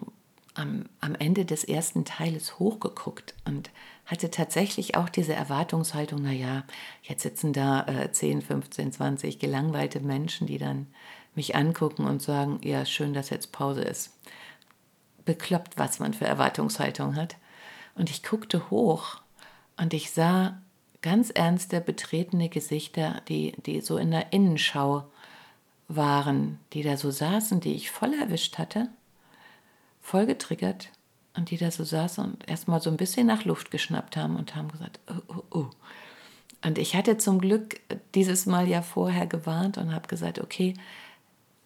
am, 0.53 0.85
am 0.99 1.15
Ende 1.15 1.45
des 1.45 1.63
ersten 1.63 2.05
Teiles 2.05 2.59
hochgeguckt 2.59 3.33
und 3.45 3.69
hatte 4.05 4.29
tatsächlich 4.29 4.95
auch 4.95 5.09
diese 5.09 5.33
Erwartungshaltung, 5.33 6.21
naja, 6.21 6.63
jetzt 7.03 7.23
sitzen 7.23 7.53
da 7.53 7.85
äh, 7.87 8.11
10, 8.11 8.41
15, 8.41 8.91
20 8.91 9.39
gelangweilte 9.39 10.01
Menschen, 10.01 10.47
die 10.47 10.57
dann 10.57 10.87
mich 11.33 11.55
angucken 11.55 12.05
und 12.05 12.21
sagen, 12.21 12.59
ja, 12.63 12.85
schön, 12.85 13.13
dass 13.13 13.29
jetzt 13.29 13.51
Pause 13.51 13.81
ist. 13.81 14.17
Bekloppt, 15.23 15.77
was 15.77 15.99
man 15.99 16.13
für 16.13 16.25
Erwartungshaltung 16.25 17.15
hat. 17.15 17.37
Und 17.95 18.09
ich 18.09 18.23
guckte 18.23 18.69
hoch 18.69 19.21
und 19.77 19.93
ich 19.93 20.11
sah 20.11 20.61
ganz 21.01 21.29
ernste, 21.29 21.79
betretene 21.79 22.49
Gesichter, 22.49 23.21
die, 23.27 23.53
die 23.65 23.81
so 23.81 23.97
in 23.97 24.11
der 24.11 24.33
Innenschau 24.33 25.05
waren, 25.87 26.59
die 26.73 26.83
da 26.83 26.97
so 26.97 27.11
saßen, 27.11 27.59
die 27.59 27.73
ich 27.73 27.91
voll 27.91 28.13
erwischt 28.13 28.57
hatte 28.57 28.89
voll 30.01 30.25
getriggert 30.25 30.89
und 31.35 31.51
die 31.51 31.57
da 31.57 31.71
so 31.71 31.83
saßen 31.83 32.23
und 32.23 32.49
erstmal 32.49 32.81
so 32.81 32.89
ein 32.89 32.97
bisschen 32.97 33.27
nach 33.27 33.45
Luft 33.45 33.71
geschnappt 33.71 34.17
haben 34.17 34.35
und 34.35 34.55
haben 34.55 34.71
gesagt, 34.71 34.99
oh, 35.07 35.33
oh, 35.35 35.57
oh. 35.59 35.69
Und 36.63 36.77
ich 36.77 36.95
hatte 36.95 37.17
zum 37.17 37.39
Glück 37.39 37.79
dieses 38.13 38.45
Mal 38.45 38.67
ja 38.67 38.81
vorher 38.81 39.25
gewarnt 39.25 39.77
und 39.77 39.95
habe 39.95 40.07
gesagt, 40.07 40.39
okay, 40.39 40.75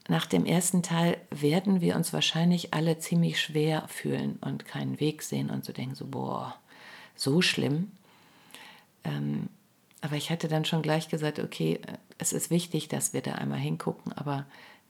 nach 0.08 0.26
dem 0.28 0.46
ersten 0.46 0.84
Teil 0.84 1.18
werden 1.32 1.82
wir 1.82 1.96
uns 1.96 2.14
wahrscheinlich 2.14 2.74
alle 2.74 3.00
ziemlich 3.00 3.42
schwer 3.42 3.88
fühlen 3.88 4.38
und 4.40 4.66
keinen 4.66 5.00
Weg 5.00 5.24
sehen 5.24 5.50
und 5.50 5.66
so 5.66 5.74
denken, 5.74 5.96
so, 5.96 6.06
boah, 6.06 6.56
so 7.16 7.42
schlimm. 7.42 7.92
Ähm, 9.04 9.50
aber 10.02 10.16
ich 10.16 10.30
hatte 10.30 10.48
dann 10.48 10.66
schon 10.66 10.84
gleich 10.84 11.10
gesagt, 11.10 11.40
okay, 11.40 11.80
es 12.20 12.32
ist 12.32 12.52
wichtig, 12.52 12.88
dass 12.88 13.14
wir 13.14 13.22
da 13.22 13.34
einmal 13.34 13.60
hingucken, 13.60 14.14
aber 14.14 14.46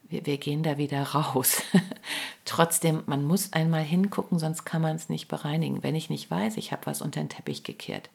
wir, 0.10 0.26
wir 0.26 0.38
gehen 0.38 0.64
da 0.64 0.78
wieder 0.78 1.02
raus. 1.04 1.62
Trotzdem, 2.46 3.04
man 3.06 3.24
muss 3.24 3.54
einmal 3.54 3.84
hingucken, 3.84 4.40
sonst 4.40 4.66
kann 4.66 4.82
man 4.82 4.96
es 4.96 5.10
nicht 5.10 5.28
bereinigen. 5.28 5.84
Wenn 5.84 5.96
ich 5.96 6.10
nicht 6.10 6.30
weiß, 6.30 6.58
ich 6.58 6.72
habe 6.72 6.86
was 6.86 7.02
unter 7.02 7.20
den 7.20 7.30
Teppich 7.30 7.64
gekehrt, 7.64 8.10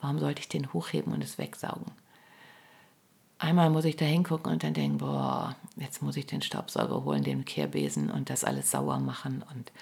warum 0.00 0.18
sollte 0.18 0.40
ich 0.40 0.48
den 0.48 0.72
hochheben 0.72 1.12
und 1.12 1.22
es 1.22 1.38
wegsaugen? 1.38 1.92
Einmal 3.38 3.68
muss 3.68 3.84
ich 3.84 3.96
da 3.96 4.06
hingucken 4.06 4.50
und 4.50 4.62
dann 4.62 4.72
denken, 4.72 4.98
boah, 4.98 5.54
jetzt 5.76 6.00
muss 6.00 6.16
ich 6.16 6.26
den 6.26 6.40
Staubsauger 6.40 7.04
holen, 7.04 7.22
den 7.22 7.44
Kehrbesen 7.44 8.10
und 8.10 8.30
das 8.30 8.44
alles 8.44 8.70
sauer 8.70 8.98
machen 8.98 9.44
und 9.54 9.72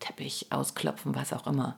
Teppich 0.00 0.46
ausklopfen, 0.50 1.14
was 1.14 1.34
auch 1.34 1.46
immer. 1.46 1.76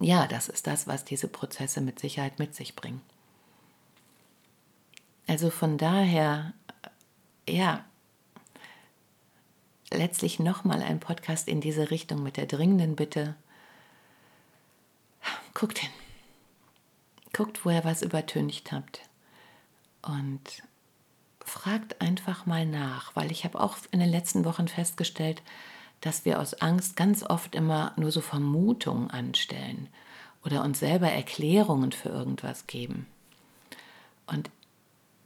Ja, 0.00 0.26
das 0.26 0.48
ist 0.48 0.66
das, 0.66 0.88
was 0.88 1.04
diese 1.04 1.28
Prozesse 1.28 1.80
mit 1.80 2.00
Sicherheit 2.00 2.40
mit 2.40 2.56
sich 2.56 2.74
bringen. 2.74 3.00
Also 5.28 5.50
von 5.50 5.78
daher 5.78 6.54
ja, 7.50 7.84
letztlich 9.90 10.38
nochmal 10.38 10.82
ein 10.82 11.00
Podcast 11.00 11.48
in 11.48 11.60
diese 11.60 11.90
Richtung 11.90 12.22
mit 12.22 12.36
der 12.36 12.46
dringenden 12.46 12.96
Bitte. 12.96 13.34
Guckt 15.54 15.78
hin. 15.78 15.90
Guckt, 17.32 17.64
wo 17.64 17.70
ihr 17.70 17.84
was 17.84 18.02
übertüncht 18.02 18.72
habt. 18.72 19.02
Und 20.02 20.62
fragt 21.44 22.00
einfach 22.00 22.46
mal 22.46 22.66
nach, 22.66 23.16
weil 23.16 23.32
ich 23.32 23.44
habe 23.44 23.60
auch 23.60 23.78
in 23.90 24.00
den 24.00 24.10
letzten 24.10 24.44
Wochen 24.44 24.68
festgestellt, 24.68 25.42
dass 26.00 26.24
wir 26.24 26.40
aus 26.40 26.54
Angst 26.54 26.96
ganz 26.96 27.24
oft 27.24 27.54
immer 27.54 27.92
nur 27.96 28.12
so 28.12 28.20
Vermutungen 28.20 29.10
anstellen 29.10 29.88
oder 30.44 30.62
uns 30.62 30.78
selber 30.78 31.10
Erklärungen 31.10 31.92
für 31.92 32.10
irgendwas 32.10 32.66
geben. 32.66 33.06
Und 34.26 34.50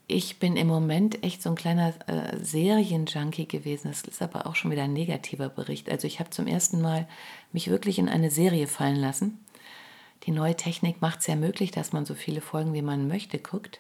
ich 0.09 0.39
bin 0.39 0.57
im 0.57 0.67
Moment 0.67 1.23
echt 1.23 1.43
so 1.43 1.51
ein 1.51 1.55
kleiner 1.55 1.95
äh, 2.07 2.37
Serienjunkie 2.43 3.47
gewesen. 3.47 3.89
Das 3.89 4.03
ist 4.03 4.23
aber 4.23 4.47
auch 4.47 4.55
schon 4.55 4.71
wieder 4.71 4.83
ein 4.83 4.93
negativer 4.93 5.49
Bericht. 5.49 5.91
Also 5.91 6.07
ich 6.07 6.21
habe 6.21 6.31
zum 6.31 6.47
ersten 6.47 6.81
Mal 6.81 7.09
mich 7.53 7.69
wirklich 7.69 7.99
in 7.99 8.09
eine 8.09 8.31
Serie 8.31 8.67
fallen 8.67 8.97
lassen. 8.97 9.39
Die 10.25 10.31
neue 10.31 10.57
Technik 10.57 11.01
macht 11.01 11.21
es 11.21 11.27
ja 11.27 11.37
möglich, 11.37 11.71
dass 11.71 11.93
man 11.93 12.05
so 12.05 12.15
viele 12.15 12.41
Folgen, 12.41 12.75
wie 12.75 12.83
man 12.83 13.09
möchte, 13.09 13.39
guckt. 13.39 13.79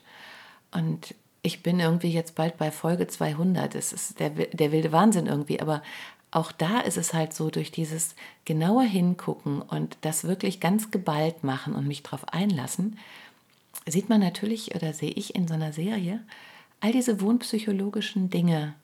Und 0.72 1.14
ich 1.42 1.62
bin 1.62 1.80
irgendwie 1.80 2.10
jetzt 2.10 2.34
bald 2.34 2.56
bei 2.56 2.70
Folge 2.70 3.06
200. 3.06 3.74
Das 3.74 3.92
ist 3.92 4.18
der, 4.18 4.30
der 4.30 4.72
wilde 4.72 4.92
Wahnsinn 4.92 5.26
irgendwie. 5.26 5.60
Aber 5.60 5.82
auch 6.30 6.50
da 6.50 6.80
ist 6.80 6.96
es 6.96 7.12
halt 7.12 7.34
so, 7.34 7.50
durch 7.50 7.70
dieses 7.70 8.14
genauer 8.44 8.84
Hingucken 8.84 9.60
und 9.60 9.98
das 10.00 10.24
wirklich 10.24 10.60
ganz 10.60 10.90
geballt 10.90 11.44
machen 11.44 11.74
und 11.74 11.86
mich 11.86 12.02
darauf 12.02 12.28
einlassen, 12.28 12.98
sieht 13.86 14.08
man 14.08 14.20
natürlich 14.20 14.74
oder 14.74 14.92
sehe 14.92 15.10
ich 15.10 15.34
in 15.34 15.48
so 15.48 15.54
einer 15.54 15.72
Serie 15.72 16.20
all 16.80 16.92
diese 16.92 17.20
wohnpsychologischen 17.20 18.28
Dinge. 18.30 18.74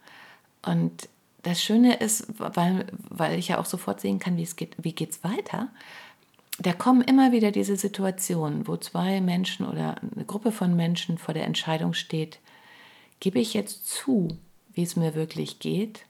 Und 0.63 1.09
das 1.43 1.63
Schöne 1.63 1.97
ist, 1.97 2.27
weil, 2.39 2.87
weil 3.09 3.39
ich 3.39 3.49
ja 3.49 3.59
auch 3.59 3.67
sofort 3.67 4.01
sehen 4.01 4.19
kann, 4.19 4.37
wie 4.37 4.43
es 4.43 4.57
geht, 4.57 4.77
wie 4.79 4.93
geht 4.93 5.11
es 5.11 5.25
weiter, 5.25 5.69
da 6.61 6.73
kommen 6.73 7.03
immer 7.03 7.31
wieder 7.31 7.53
diese 7.53 7.77
Situationen, 7.77 8.67
wo 8.67 8.77
zwei 8.77 9.21
Menschen 9.21 9.67
oder 9.67 9.97
eine 10.15 10.25
Gruppe 10.25 10.51
von 10.51 10.75
Menschen 10.75 11.17
vor 11.17 11.33
der 11.33 11.45
Entscheidung 11.45 11.95
steht, 11.95 12.41
gebe 13.21 13.39
ich 13.39 13.55
jetzt 13.55 13.87
zu, 13.87 14.37
wie 14.73 14.83
es 14.83 14.97
mir 14.97 15.15
wirklich 15.15 15.61
geht 15.61 16.05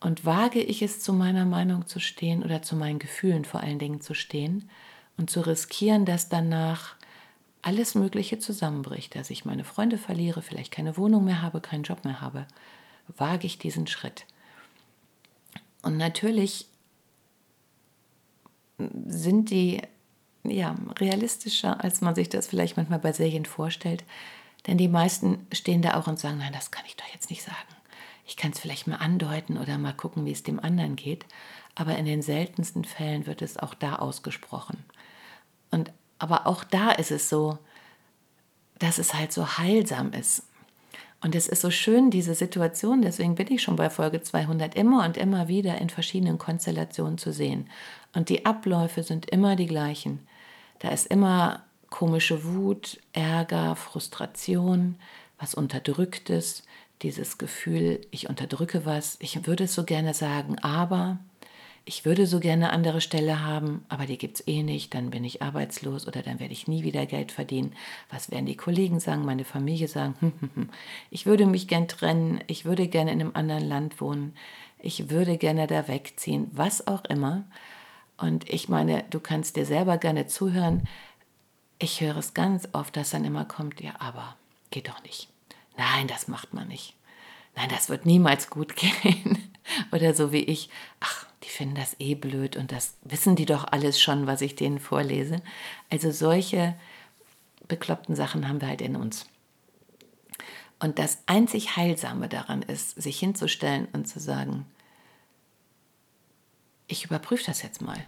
und 0.00 0.24
wage 0.24 0.60
ich 0.60 0.82
es 0.82 1.00
zu 1.00 1.12
meiner 1.12 1.44
Meinung 1.44 1.86
zu 1.86 2.00
stehen 2.00 2.42
oder 2.42 2.62
zu 2.62 2.76
meinen 2.76 2.98
Gefühlen 2.98 3.44
vor 3.44 3.60
allen 3.60 3.78
Dingen 3.78 4.00
zu 4.00 4.14
stehen 4.14 4.70
und 5.18 5.30
zu 5.30 5.40
riskieren, 5.40 6.06
dass 6.06 6.28
danach 6.28 6.95
alles 7.62 7.94
Mögliche 7.94 8.38
zusammenbricht, 8.38 9.14
dass 9.14 9.30
ich 9.30 9.44
meine 9.44 9.64
Freunde 9.64 9.98
verliere, 9.98 10.42
vielleicht 10.42 10.72
keine 10.72 10.96
Wohnung 10.96 11.24
mehr 11.24 11.42
habe, 11.42 11.60
keinen 11.60 11.82
Job 11.82 12.04
mehr 12.04 12.20
habe, 12.20 12.46
wage 13.16 13.46
ich 13.46 13.58
diesen 13.58 13.86
Schritt. 13.86 14.26
Und 15.82 15.96
natürlich 15.96 16.66
sind 18.78 19.50
die 19.50 19.82
ja, 20.44 20.76
realistischer, 20.98 21.82
als 21.82 22.00
man 22.00 22.14
sich 22.14 22.28
das 22.28 22.46
vielleicht 22.46 22.76
manchmal 22.76 22.98
bei 22.98 23.12
Serien 23.12 23.46
vorstellt. 23.46 24.04
Denn 24.66 24.78
die 24.78 24.88
meisten 24.88 25.46
stehen 25.52 25.82
da 25.82 25.94
auch 25.94 26.06
und 26.06 26.18
sagen, 26.18 26.38
nein, 26.38 26.52
das 26.52 26.70
kann 26.70 26.84
ich 26.86 26.96
doch 26.96 27.06
jetzt 27.12 27.30
nicht 27.30 27.42
sagen. 27.42 27.56
Ich 28.26 28.36
kann 28.36 28.50
es 28.50 28.58
vielleicht 28.58 28.86
mal 28.86 28.96
andeuten 28.96 29.56
oder 29.56 29.78
mal 29.78 29.92
gucken, 29.92 30.24
wie 30.24 30.32
es 30.32 30.42
dem 30.42 30.58
anderen 30.58 30.96
geht. 30.96 31.24
Aber 31.74 31.96
in 31.96 32.06
den 32.06 32.22
seltensten 32.22 32.84
Fällen 32.84 33.26
wird 33.26 33.42
es 33.42 33.56
auch 33.56 33.74
da 33.74 33.96
ausgesprochen. 33.96 34.84
Und 35.70 35.92
aber 36.18 36.46
auch 36.46 36.64
da 36.64 36.90
ist 36.90 37.10
es 37.10 37.28
so, 37.28 37.58
dass 38.78 38.98
es 38.98 39.14
halt 39.14 39.32
so 39.32 39.58
heilsam 39.58 40.12
ist. 40.12 40.42
Und 41.22 41.34
es 41.34 41.48
ist 41.48 41.62
so 41.62 41.70
schön, 41.70 42.10
diese 42.10 42.34
Situation, 42.34 43.02
deswegen 43.02 43.34
bin 43.34 43.50
ich 43.50 43.62
schon 43.62 43.76
bei 43.76 43.88
Folge 43.90 44.22
200, 44.22 44.74
immer 44.74 45.04
und 45.04 45.16
immer 45.16 45.48
wieder 45.48 45.78
in 45.78 45.88
verschiedenen 45.88 46.38
Konstellationen 46.38 47.18
zu 47.18 47.32
sehen. 47.32 47.68
Und 48.14 48.28
die 48.28 48.44
Abläufe 48.44 49.02
sind 49.02 49.28
immer 49.30 49.56
die 49.56 49.66
gleichen. 49.66 50.20
Da 50.78 50.90
ist 50.90 51.06
immer 51.06 51.64
komische 51.90 52.44
Wut, 52.44 53.00
Ärger, 53.12 53.76
Frustration, 53.76 54.96
was 55.38 55.54
Unterdrücktes, 55.54 56.64
dieses 57.02 57.38
Gefühl, 57.38 58.00
ich 58.10 58.28
unterdrücke 58.28 58.86
was, 58.86 59.16
ich 59.20 59.46
würde 59.46 59.64
es 59.64 59.74
so 59.74 59.84
gerne 59.84 60.14
sagen, 60.14 60.58
aber 60.60 61.18
ich 61.88 62.04
würde 62.04 62.26
so 62.26 62.40
gerne 62.40 62.66
eine 62.66 62.72
andere 62.72 63.00
Stelle 63.00 63.44
haben, 63.44 63.84
aber 63.88 64.06
die 64.06 64.18
gibt 64.18 64.40
es 64.40 64.48
eh 64.48 64.64
nicht, 64.64 64.92
dann 64.92 65.10
bin 65.10 65.22
ich 65.22 65.40
arbeitslos 65.40 66.08
oder 66.08 66.20
dann 66.20 66.40
werde 66.40 66.52
ich 66.52 66.66
nie 66.66 66.82
wieder 66.82 67.06
Geld 67.06 67.30
verdienen. 67.30 67.74
Was 68.10 68.32
werden 68.32 68.44
die 68.44 68.56
Kollegen 68.56 68.98
sagen, 68.98 69.24
meine 69.24 69.44
Familie 69.44 69.86
sagen? 69.86 70.16
Hm, 70.18 70.32
hm, 70.40 70.50
hm. 70.54 70.70
Ich 71.10 71.26
würde 71.26 71.46
mich 71.46 71.68
gern 71.68 71.86
trennen, 71.86 72.40
ich 72.48 72.64
würde 72.64 72.88
gerne 72.88 73.12
in 73.12 73.20
einem 73.20 73.30
anderen 73.34 73.68
Land 73.68 74.00
wohnen, 74.00 74.34
ich 74.80 75.10
würde 75.10 75.38
gerne 75.38 75.68
da 75.68 75.86
wegziehen, 75.86 76.50
was 76.52 76.88
auch 76.88 77.04
immer. 77.04 77.44
Und 78.16 78.50
ich 78.50 78.68
meine, 78.68 79.04
du 79.10 79.20
kannst 79.20 79.54
dir 79.54 79.64
selber 79.64 79.96
gerne 79.96 80.26
zuhören. 80.26 80.88
Ich 81.78 82.00
höre 82.00 82.16
es 82.16 82.34
ganz 82.34 82.68
oft, 82.72 82.96
dass 82.96 83.10
dann 83.10 83.24
immer 83.24 83.44
kommt, 83.44 83.80
ja, 83.80 83.92
aber 84.00 84.34
geht 84.72 84.88
doch 84.88 85.02
nicht. 85.04 85.28
Nein, 85.76 86.08
das 86.08 86.26
macht 86.26 86.52
man 86.52 86.66
nicht. 86.66 86.94
Nein, 87.54 87.68
das 87.70 87.88
wird 87.88 88.06
niemals 88.06 88.50
gut 88.50 88.74
gehen. 89.02 89.38
Oder 89.92 90.14
so 90.14 90.32
wie 90.32 90.42
ich, 90.42 90.68
ach, 90.98 91.25
finden 91.56 91.74
das 91.74 91.96
eh 91.98 92.14
blöd 92.14 92.56
und 92.56 92.72
das 92.72 92.96
wissen 93.02 93.36
die 93.36 93.46
doch 93.46 93.64
alles 93.64 94.00
schon, 94.00 94.26
was 94.26 94.40
ich 94.40 94.54
denen 94.54 94.78
vorlese. 94.78 95.42
Also 95.90 96.10
solche 96.10 96.76
bekloppten 97.66 98.14
Sachen 98.14 98.48
haben 98.48 98.60
wir 98.60 98.68
halt 98.68 98.82
in 98.82 98.96
uns. 98.96 99.26
Und 100.78 100.98
das 100.98 101.18
einzig 101.26 101.76
Heilsame 101.76 102.28
daran 102.28 102.62
ist, 102.62 103.00
sich 103.00 103.18
hinzustellen 103.18 103.88
und 103.92 104.06
zu 104.06 104.20
sagen, 104.20 104.66
ich 106.86 107.04
überprüfe 107.04 107.44
das 107.44 107.62
jetzt 107.62 107.80
mal. 107.80 108.06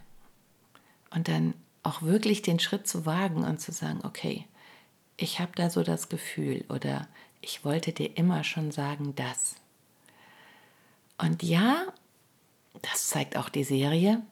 Und 1.10 1.28
dann 1.28 1.54
auch 1.82 2.02
wirklich 2.02 2.42
den 2.42 2.60
Schritt 2.60 2.86
zu 2.86 3.06
wagen 3.06 3.44
und 3.44 3.60
zu 3.60 3.72
sagen, 3.72 4.00
okay, 4.04 4.46
ich 5.16 5.40
habe 5.40 5.52
da 5.54 5.70
so 5.70 5.82
das 5.82 6.08
Gefühl 6.08 6.64
oder 6.68 7.08
ich 7.40 7.64
wollte 7.64 7.92
dir 7.92 8.16
immer 8.16 8.44
schon 8.44 8.70
sagen, 8.70 9.14
das. 9.16 9.56
Und 11.16 11.42
ja, 11.42 11.86
das 12.82 13.08
zeigt 13.08 13.36
auch 13.36 13.48
die 13.48 13.64
Serie, 13.64 14.22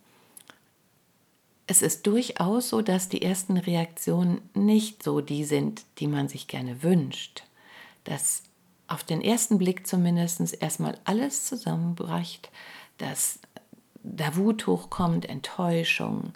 es 1.66 1.82
ist 1.82 2.06
durchaus 2.06 2.68
so, 2.68 2.80
dass 2.80 3.08
die 3.08 3.22
ersten 3.22 3.56
Reaktionen 3.56 4.40
nicht 4.54 5.02
so 5.02 5.20
die 5.20 5.44
sind, 5.44 5.84
die 5.98 6.06
man 6.06 6.28
sich 6.28 6.46
gerne 6.46 6.82
wünscht. 6.82 7.42
Dass 8.04 8.44
auf 8.86 9.02
den 9.02 9.20
ersten 9.20 9.58
Blick 9.58 9.86
zumindest 9.86 10.62
erstmal 10.62 10.98
alles 11.04 11.46
zusammenbricht, 11.46 12.50
dass 12.98 13.40
da 14.04 14.36
Wut 14.36 14.68
hochkommt, 14.68 15.28
Enttäuschung, 15.28 16.32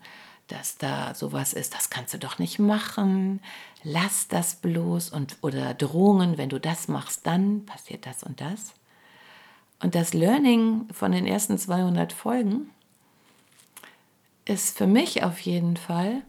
dass 0.48 0.78
da 0.78 1.14
sowas 1.14 1.52
ist, 1.52 1.74
das 1.74 1.90
kannst 1.90 2.12
du 2.12 2.18
doch 2.18 2.40
nicht 2.40 2.58
machen, 2.58 3.40
lass 3.84 4.26
das 4.26 4.56
bloß 4.56 5.10
und 5.10 5.36
oder 5.42 5.74
Drohungen, 5.74 6.38
wenn 6.38 6.48
du 6.48 6.58
das 6.58 6.88
machst, 6.88 7.24
dann 7.24 7.64
passiert 7.66 8.04
das 8.04 8.24
und 8.24 8.40
das. 8.40 8.74
Und 9.80 9.94
das 9.94 10.12
Learning 10.12 10.86
von 10.92 11.12
den 11.12 11.26
ersten 11.26 11.58
200 11.58 12.12
Folgen 12.12 12.70
ist 14.44 14.76
für 14.76 14.86
mich 14.86 15.22
auf 15.22 15.40
jeden 15.40 15.76
Fall, 15.76 16.22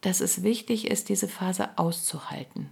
dass 0.00 0.20
es 0.20 0.42
wichtig 0.42 0.90
ist, 0.90 1.08
diese 1.08 1.28
Phase 1.28 1.76
auszuhalten. 1.76 2.70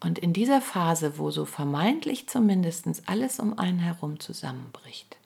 Und 0.00 0.18
in 0.18 0.32
dieser 0.32 0.60
Phase, 0.60 1.18
wo 1.18 1.30
so 1.30 1.44
vermeintlich 1.46 2.28
zumindest 2.28 2.86
alles 3.06 3.40
um 3.40 3.58
einen 3.58 3.78
herum 3.78 4.20
zusammenbricht, 4.20 5.16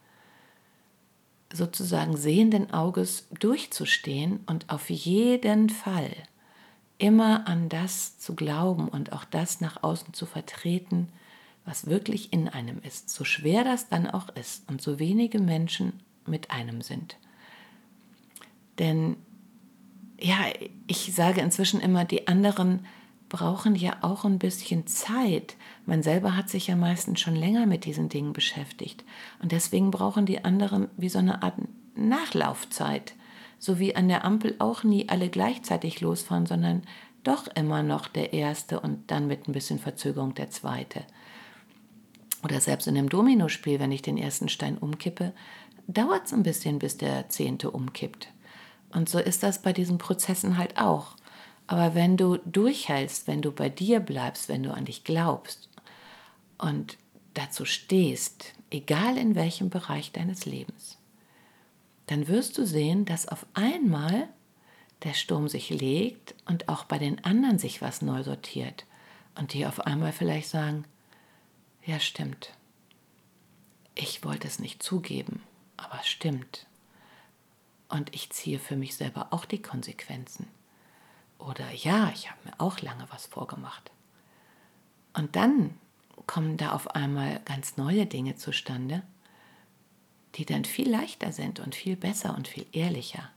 sozusagen 1.53 2.17
sehenden 2.17 2.73
Auges 2.73 3.27
durchzustehen 3.41 4.41
und 4.47 4.71
auf 4.71 4.91
jeden 4.91 5.71
Fall 5.71 6.11
immer 6.99 7.49
an 7.49 7.69
das 7.69 8.19
zu 8.19 8.35
glauben 8.35 8.89
und 8.89 9.13
auch 9.13 9.25
das 9.25 9.61
nach 9.61 9.83
außen 9.83 10.13
zu 10.15 10.27
vertreten, 10.27 11.09
was 11.69 11.87
wirklich 11.87 12.33
in 12.33 12.49
einem 12.49 12.81
ist, 12.83 13.11
so 13.11 13.25
schwer 13.25 13.63
das 13.63 13.89
dann 13.89 14.09
auch 14.09 14.31
ist 14.31 14.69
und 14.71 14.81
so 14.81 14.99
wenige 14.99 15.39
Menschen 15.39 16.01
mit 16.27 16.51
einem 16.51 16.81
sind. 16.81 17.17
Denn 18.79 19.17
ja, 20.19 20.39
ich 20.87 21.15
sage 21.15 21.43
inzwischen 21.43 21.81
immer, 21.81 22.05
die 22.05 22.27
anderen 22.27 22.87
brauchen 23.29 23.75
ja 23.75 23.99
auch 24.01 24.25
ein 24.25 24.39
bisschen 24.39 24.87
Zeit. 24.87 25.57
Man 25.85 26.03
selber 26.03 26.35
hat 26.37 26.49
sich 26.49 26.69
ja 26.69 26.77
meistens 26.77 27.21
schon 27.21 27.37
länger 27.37 27.67
mit 27.67 27.85
diesen 27.85 28.09
Dingen 28.09 28.33
beschäftigt. 28.33 29.05
Und 29.43 29.53
deswegen 29.53 29.91
brauchen 29.91 30.25
die 30.25 30.45
anderen 30.45 30.89
wie 30.97 31.11
so 31.11 31.19
eine 31.19 31.43
Art 31.43 31.57
Nachlaufzeit. 31.95 33.13
So 33.59 33.79
wie 33.79 33.95
an 33.95 34.09
der 34.09 34.25
Ampel 34.25 34.55
auch 34.59 34.85
nie 34.85 35.09
alle 35.09 35.29
gleichzeitig 35.29 36.01
losfahren, 36.01 36.47
sondern 36.47 36.83
doch 37.25 37.47
immer 37.49 37.83
noch 37.83 38.07
der 38.07 38.33
erste 38.33 38.81
und 38.81 39.11
dann 39.11 39.27
mit 39.27 39.47
ein 39.47 39.53
bisschen 39.53 39.79
Verzögerung 39.79 40.35
der 40.35 40.51
zweite. 40.51 41.05
Oder 42.43 42.61
selbst 42.61 42.87
in 42.87 42.97
einem 42.97 43.09
Dominospiel, 43.09 43.81
wenn 43.81 43.93
ich 43.93 44.03
den 44.03 44.17
ersten 44.17 44.49
Stein 44.49 44.79
umkippe, 44.79 45.33
dauert 45.87 46.27
es 46.27 46.33
ein 46.33 46.43
bisschen, 46.43 46.79
bis 46.79 46.97
der 46.97 47.29
zehnte 47.29 47.71
umkippt. 47.71 48.29
Und 48.91 49.09
so 49.09 49.19
ist 49.19 49.43
das 49.43 49.61
bei 49.63 49.73
diesen 49.73 49.99
Prozessen 49.99 50.57
halt 50.57 50.79
auch. 50.79 51.17
Aber 51.67 51.95
wenn 51.95 52.17
du 52.17 52.39
durchhältst, 52.39 53.27
wenn 53.27 53.43
du 53.43 53.53
bei 53.53 53.69
dir 53.69 54.01
bleibst, 54.01 54.49
wenn 54.49 54.63
du 54.63 54.73
an 54.73 54.85
dich 54.85 55.05
glaubst 55.05 55.69
und 56.57 56.97
dazu 57.35 57.65
stehst, 57.65 58.55
egal 58.71 59.19
in 59.19 59.35
welchem 59.35 59.69
Bereich 59.69 60.13
deines 60.13 60.47
Lebens, 60.47 60.99
dann 62.07 62.27
wirst 62.27 62.57
du 62.57 62.65
sehen, 62.65 63.05
dass 63.05 63.29
auf 63.29 63.45
einmal 63.53 64.29
der 65.05 65.13
Sturm 65.13 65.49
sich 65.49 65.71
legt 65.71 66.35
und 66.47 66.69
auch 66.69 66.85
bei 66.85 66.99
den 66.99 67.23
anderen 67.25 67.59
sich 67.59 67.83
was 67.83 68.03
neu 68.03 68.23
sortiert 68.23 68.87
und 69.37 69.53
die 69.53 69.67
auf 69.67 69.81
einmal 69.81 70.13
vielleicht 70.13 70.49
sagen, 70.49 70.85
ja, 71.89 71.99
stimmt. 72.01 72.53
Ich 73.95 74.23
wollte 74.23 74.47
es 74.47 74.59
nicht 74.59 74.83
zugeben, 74.83 75.43
aber 75.79 76.03
stimmt. 76.03 76.67
Und 77.89 78.15
ich 78.15 78.29
ziehe 78.29 78.59
für 78.59 78.77
mich 78.77 78.95
selber 78.95 79.29
auch 79.31 79.47
die 79.47 79.63
Konsequenzen. 79.63 80.49
Oder 81.39 81.73
ja, 81.73 82.11
ich 82.15 82.31
habe 82.31 82.41
mir 82.45 82.53
auch 82.59 82.83
lange 82.83 83.07
was 83.09 83.25
vorgemacht. 83.25 83.91
Und 85.15 85.35
dann 85.35 85.79
kommen 86.27 86.59
da 86.59 86.73
auf 86.73 86.95
einmal 86.95 87.41
ganz 87.47 87.79
neue 87.79 88.05
Dinge 88.05 88.37
zustande, 88.37 89.03
die 90.35 90.45
dann 90.45 90.67
viel 90.67 90.91
leichter 90.91 91.33
sind 91.33 91.59
und 91.59 91.75
viel 91.75 91.97
besser 91.97 92.37
und 92.37 92.49
viel 92.49 92.67
ehrlicher. 92.73 93.31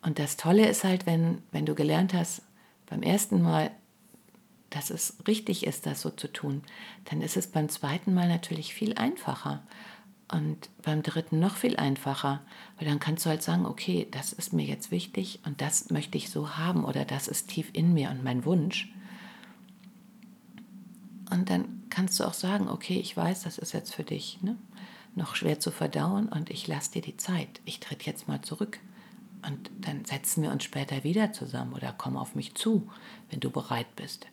Und 0.00 0.18
das 0.18 0.38
Tolle 0.38 0.66
ist 0.66 0.82
halt, 0.82 1.04
wenn, 1.04 1.42
wenn 1.52 1.66
du 1.66 1.74
gelernt 1.74 2.14
hast, 2.14 2.40
beim 2.86 3.02
ersten 3.02 3.42
Mal 3.42 3.70
dass 4.74 4.90
es 4.90 5.16
richtig 5.26 5.66
ist, 5.66 5.86
das 5.86 6.00
so 6.00 6.10
zu 6.10 6.32
tun, 6.32 6.62
dann 7.06 7.22
ist 7.22 7.36
es 7.36 7.46
beim 7.46 7.68
zweiten 7.68 8.14
Mal 8.14 8.28
natürlich 8.28 8.74
viel 8.74 8.94
einfacher. 8.94 9.62
Und 10.30 10.70
beim 10.82 11.02
dritten 11.02 11.40
noch 11.40 11.56
viel 11.56 11.76
einfacher, 11.76 12.40
weil 12.78 12.88
dann 12.88 13.00
kannst 13.00 13.26
du 13.26 13.30
halt 13.30 13.42
sagen, 13.42 13.66
okay, 13.66 14.08
das 14.10 14.32
ist 14.32 14.54
mir 14.54 14.64
jetzt 14.64 14.90
wichtig 14.90 15.40
und 15.44 15.60
das 15.60 15.90
möchte 15.90 16.16
ich 16.16 16.30
so 16.30 16.56
haben 16.56 16.84
oder 16.84 17.04
das 17.04 17.28
ist 17.28 17.48
tief 17.48 17.68
in 17.74 17.92
mir 17.92 18.10
und 18.10 18.24
mein 18.24 18.46
Wunsch. 18.46 18.90
Und 21.30 21.50
dann 21.50 21.82
kannst 21.90 22.18
du 22.18 22.24
auch 22.24 22.32
sagen, 22.32 22.68
okay, 22.68 22.98
ich 22.98 23.14
weiß, 23.14 23.42
das 23.42 23.58
ist 23.58 23.72
jetzt 23.72 23.94
für 23.94 24.04
dich. 24.04 24.38
Ne? 24.42 24.56
noch 25.14 25.36
schwer 25.36 25.60
zu 25.60 25.70
verdauen 25.70 26.28
und 26.28 26.50
ich 26.50 26.66
lasse 26.66 26.92
dir 26.92 27.02
die 27.02 27.16
Zeit. 27.16 27.60
Ich 27.64 27.80
tritt 27.80 28.04
jetzt 28.04 28.28
mal 28.28 28.42
zurück. 28.42 28.78
Und 29.44 29.70
dann 29.80 30.04
setzen 30.04 30.42
wir 30.42 30.52
uns 30.52 30.62
später 30.62 31.02
wieder 31.02 31.32
zusammen 31.32 31.72
oder 31.74 31.92
komm 31.96 32.16
auf 32.16 32.34
mich 32.34 32.54
zu, 32.54 32.88
wenn 33.30 33.40
du 33.40 33.50
bereit 33.50 33.96
bist, 33.96 34.26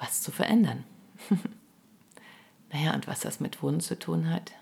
was 0.00 0.22
zu 0.22 0.32
verändern. 0.32 0.84
naja, 2.72 2.94
und 2.94 3.06
was 3.06 3.20
das 3.20 3.38
mit 3.38 3.62
Wunden 3.62 3.80
zu 3.80 3.96
tun 3.98 4.30
hat, 4.30 4.52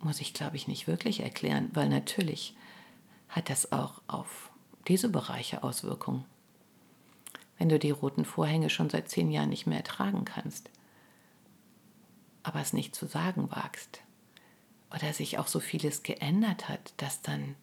muss 0.00 0.20
ich, 0.20 0.32
glaube 0.32 0.56
ich, 0.56 0.68
nicht 0.68 0.86
wirklich 0.86 1.20
erklären, 1.20 1.68
weil 1.74 1.88
natürlich 1.88 2.56
hat 3.28 3.50
das 3.50 3.72
auch 3.72 4.00
auf 4.06 4.50
diese 4.88 5.10
Bereiche 5.10 5.62
Auswirkungen. 5.62 6.24
Wenn 7.58 7.68
du 7.68 7.78
die 7.78 7.90
roten 7.90 8.24
Vorhänge 8.24 8.70
schon 8.70 8.88
seit 8.88 9.10
zehn 9.10 9.30
Jahren 9.30 9.50
nicht 9.50 9.66
mehr 9.66 9.78
ertragen 9.78 10.24
kannst, 10.24 10.70
aber 12.42 12.60
es 12.60 12.72
nicht 12.72 12.94
zu 12.94 13.06
sagen 13.06 13.50
wagst, 13.50 14.00
oder 14.94 15.12
sich 15.12 15.38
auch 15.38 15.46
so 15.46 15.60
vieles 15.60 16.02
geändert 16.02 16.68
hat, 16.68 16.94
dass 16.96 17.22
dann 17.22 17.54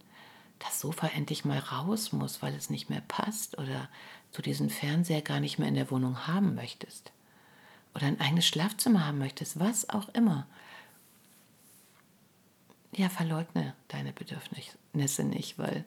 das 0.60 0.80
Sofa 0.80 1.08
endlich 1.08 1.46
mal 1.46 1.60
raus 1.60 2.13
muss, 2.13 2.41
weil 2.41 2.54
es 2.56 2.70
nicht 2.70 2.89
mehr 2.89 3.02
passt 3.08 3.58
oder 3.58 3.89
du 4.34 4.42
diesen 4.42 4.70
Fernseher 4.70 5.22
gar 5.22 5.40
nicht 5.40 5.60
mehr 5.60 5.68
in 5.68 5.76
der 5.76 5.90
Wohnung 5.92 6.28
haben 6.28 6.56
möchtest 6.56 7.12
oder 7.96 8.06
ein 8.06 8.22
eigenes 8.22 8.46
Schlafzimmer 8.46 9.06
haben 9.08 9.18
möchtest, 9.18 9.60
was 9.60 9.90
auch 9.90 10.10
immer. 10.10 10.46
Ja, 12.92 13.10
verleugne 13.10 13.74
deine 13.88 14.13
Bedürfnisse 14.13 15.24
nicht, 15.24 15.58
weil 15.58 15.84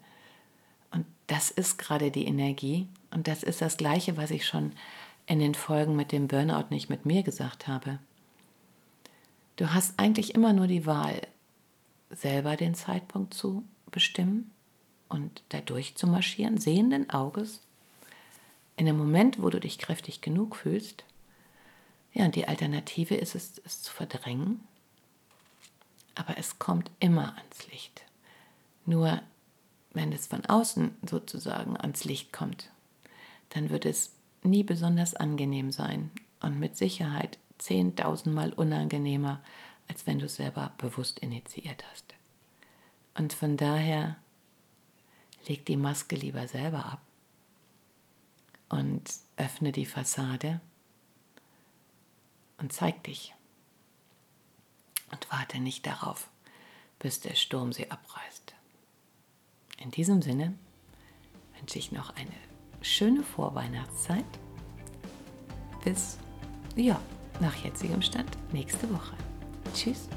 und 0.90 1.06
das 1.28 1.50
ist 1.50 1.78
gerade 1.78 2.10
die 2.10 2.26
Energie 2.26 2.88
und 3.10 3.28
das 3.28 3.42
ist 3.42 3.62
das 3.62 3.76
gleiche, 3.76 4.16
was 4.16 4.30
ich 4.30 4.46
schon 4.46 4.72
in 5.26 5.38
den 5.38 5.54
Folgen 5.54 5.94
mit 5.94 6.10
dem 6.10 6.26
Burnout 6.26 6.66
nicht 6.70 6.90
mit 6.90 7.06
mir 7.06 7.22
gesagt 7.22 7.68
habe. 7.68 8.00
Du 9.54 9.72
hast 9.72 9.98
eigentlich 9.98 10.34
immer 10.34 10.52
nur 10.52 10.66
die 10.66 10.86
Wahl, 10.86 11.20
selber 12.10 12.56
den 12.56 12.74
Zeitpunkt 12.74 13.34
zu 13.34 13.62
bestimmen 13.90 14.50
und 15.08 15.42
dadurch 15.50 15.94
zu 15.94 16.08
marschieren, 16.08 16.58
sehenden 16.58 17.10
Auges, 17.10 17.60
in 18.80 18.86
dem 18.86 18.96
Moment, 18.96 19.42
wo 19.42 19.50
du 19.50 19.60
dich 19.60 19.78
kräftig 19.78 20.22
genug 20.22 20.56
fühlst. 20.56 21.04
Ja, 22.14 22.24
und 22.24 22.34
die 22.34 22.48
Alternative 22.48 23.14
ist 23.14 23.34
es, 23.34 23.60
es 23.62 23.82
zu 23.82 23.92
verdrängen. 23.92 24.66
Aber 26.14 26.38
es 26.38 26.58
kommt 26.58 26.90
immer 26.98 27.36
ans 27.36 27.68
Licht. 27.70 28.06
Nur 28.86 29.20
wenn 29.92 30.14
es 30.14 30.26
von 30.26 30.46
außen 30.46 30.96
sozusagen 31.06 31.76
ans 31.76 32.04
Licht 32.04 32.32
kommt, 32.32 32.70
dann 33.50 33.68
wird 33.68 33.84
es 33.84 34.14
nie 34.44 34.62
besonders 34.62 35.14
angenehm 35.14 35.72
sein 35.72 36.10
und 36.40 36.58
mit 36.58 36.78
Sicherheit 36.78 37.36
zehntausendmal 37.58 38.54
unangenehmer, 38.54 39.42
als 39.88 40.06
wenn 40.06 40.20
du 40.20 40.24
es 40.24 40.36
selber 40.36 40.72
bewusst 40.78 41.18
initiiert 41.18 41.84
hast. 41.92 42.14
Und 43.14 43.34
von 43.34 43.58
daher 43.58 44.16
leg 45.46 45.66
die 45.66 45.76
Maske 45.76 46.16
lieber 46.16 46.48
selber 46.48 46.86
ab 46.86 47.02
und 48.70 49.02
öffne 49.36 49.72
die 49.72 49.84
Fassade 49.84 50.60
und 52.56 52.72
zeig 52.72 53.04
dich. 53.04 53.34
Und 55.12 55.30
warte 55.30 55.58
nicht 55.58 55.86
darauf, 55.86 56.30
bis 56.98 57.20
der 57.20 57.34
Sturm 57.34 57.72
sie 57.72 57.90
abreißt. 57.90 58.54
In 59.78 59.90
diesem 59.90 60.22
Sinne 60.22 60.54
wünsche 61.58 61.78
ich 61.78 61.90
noch 61.90 62.14
eine 62.16 62.30
schöne 62.80 63.22
Vorweihnachtszeit. 63.22 64.24
Bis, 65.84 66.16
ja, 66.76 67.00
nach 67.40 67.56
jetzigem 67.56 68.02
Stand 68.02 68.30
nächste 68.52 68.88
Woche. 68.92 69.16
Tschüss. 69.74 70.08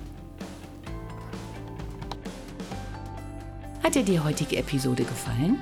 Hat 3.82 3.96
dir 3.96 4.04
die 4.04 4.20
heutige 4.20 4.58
Episode 4.58 5.04
gefallen? 5.04 5.62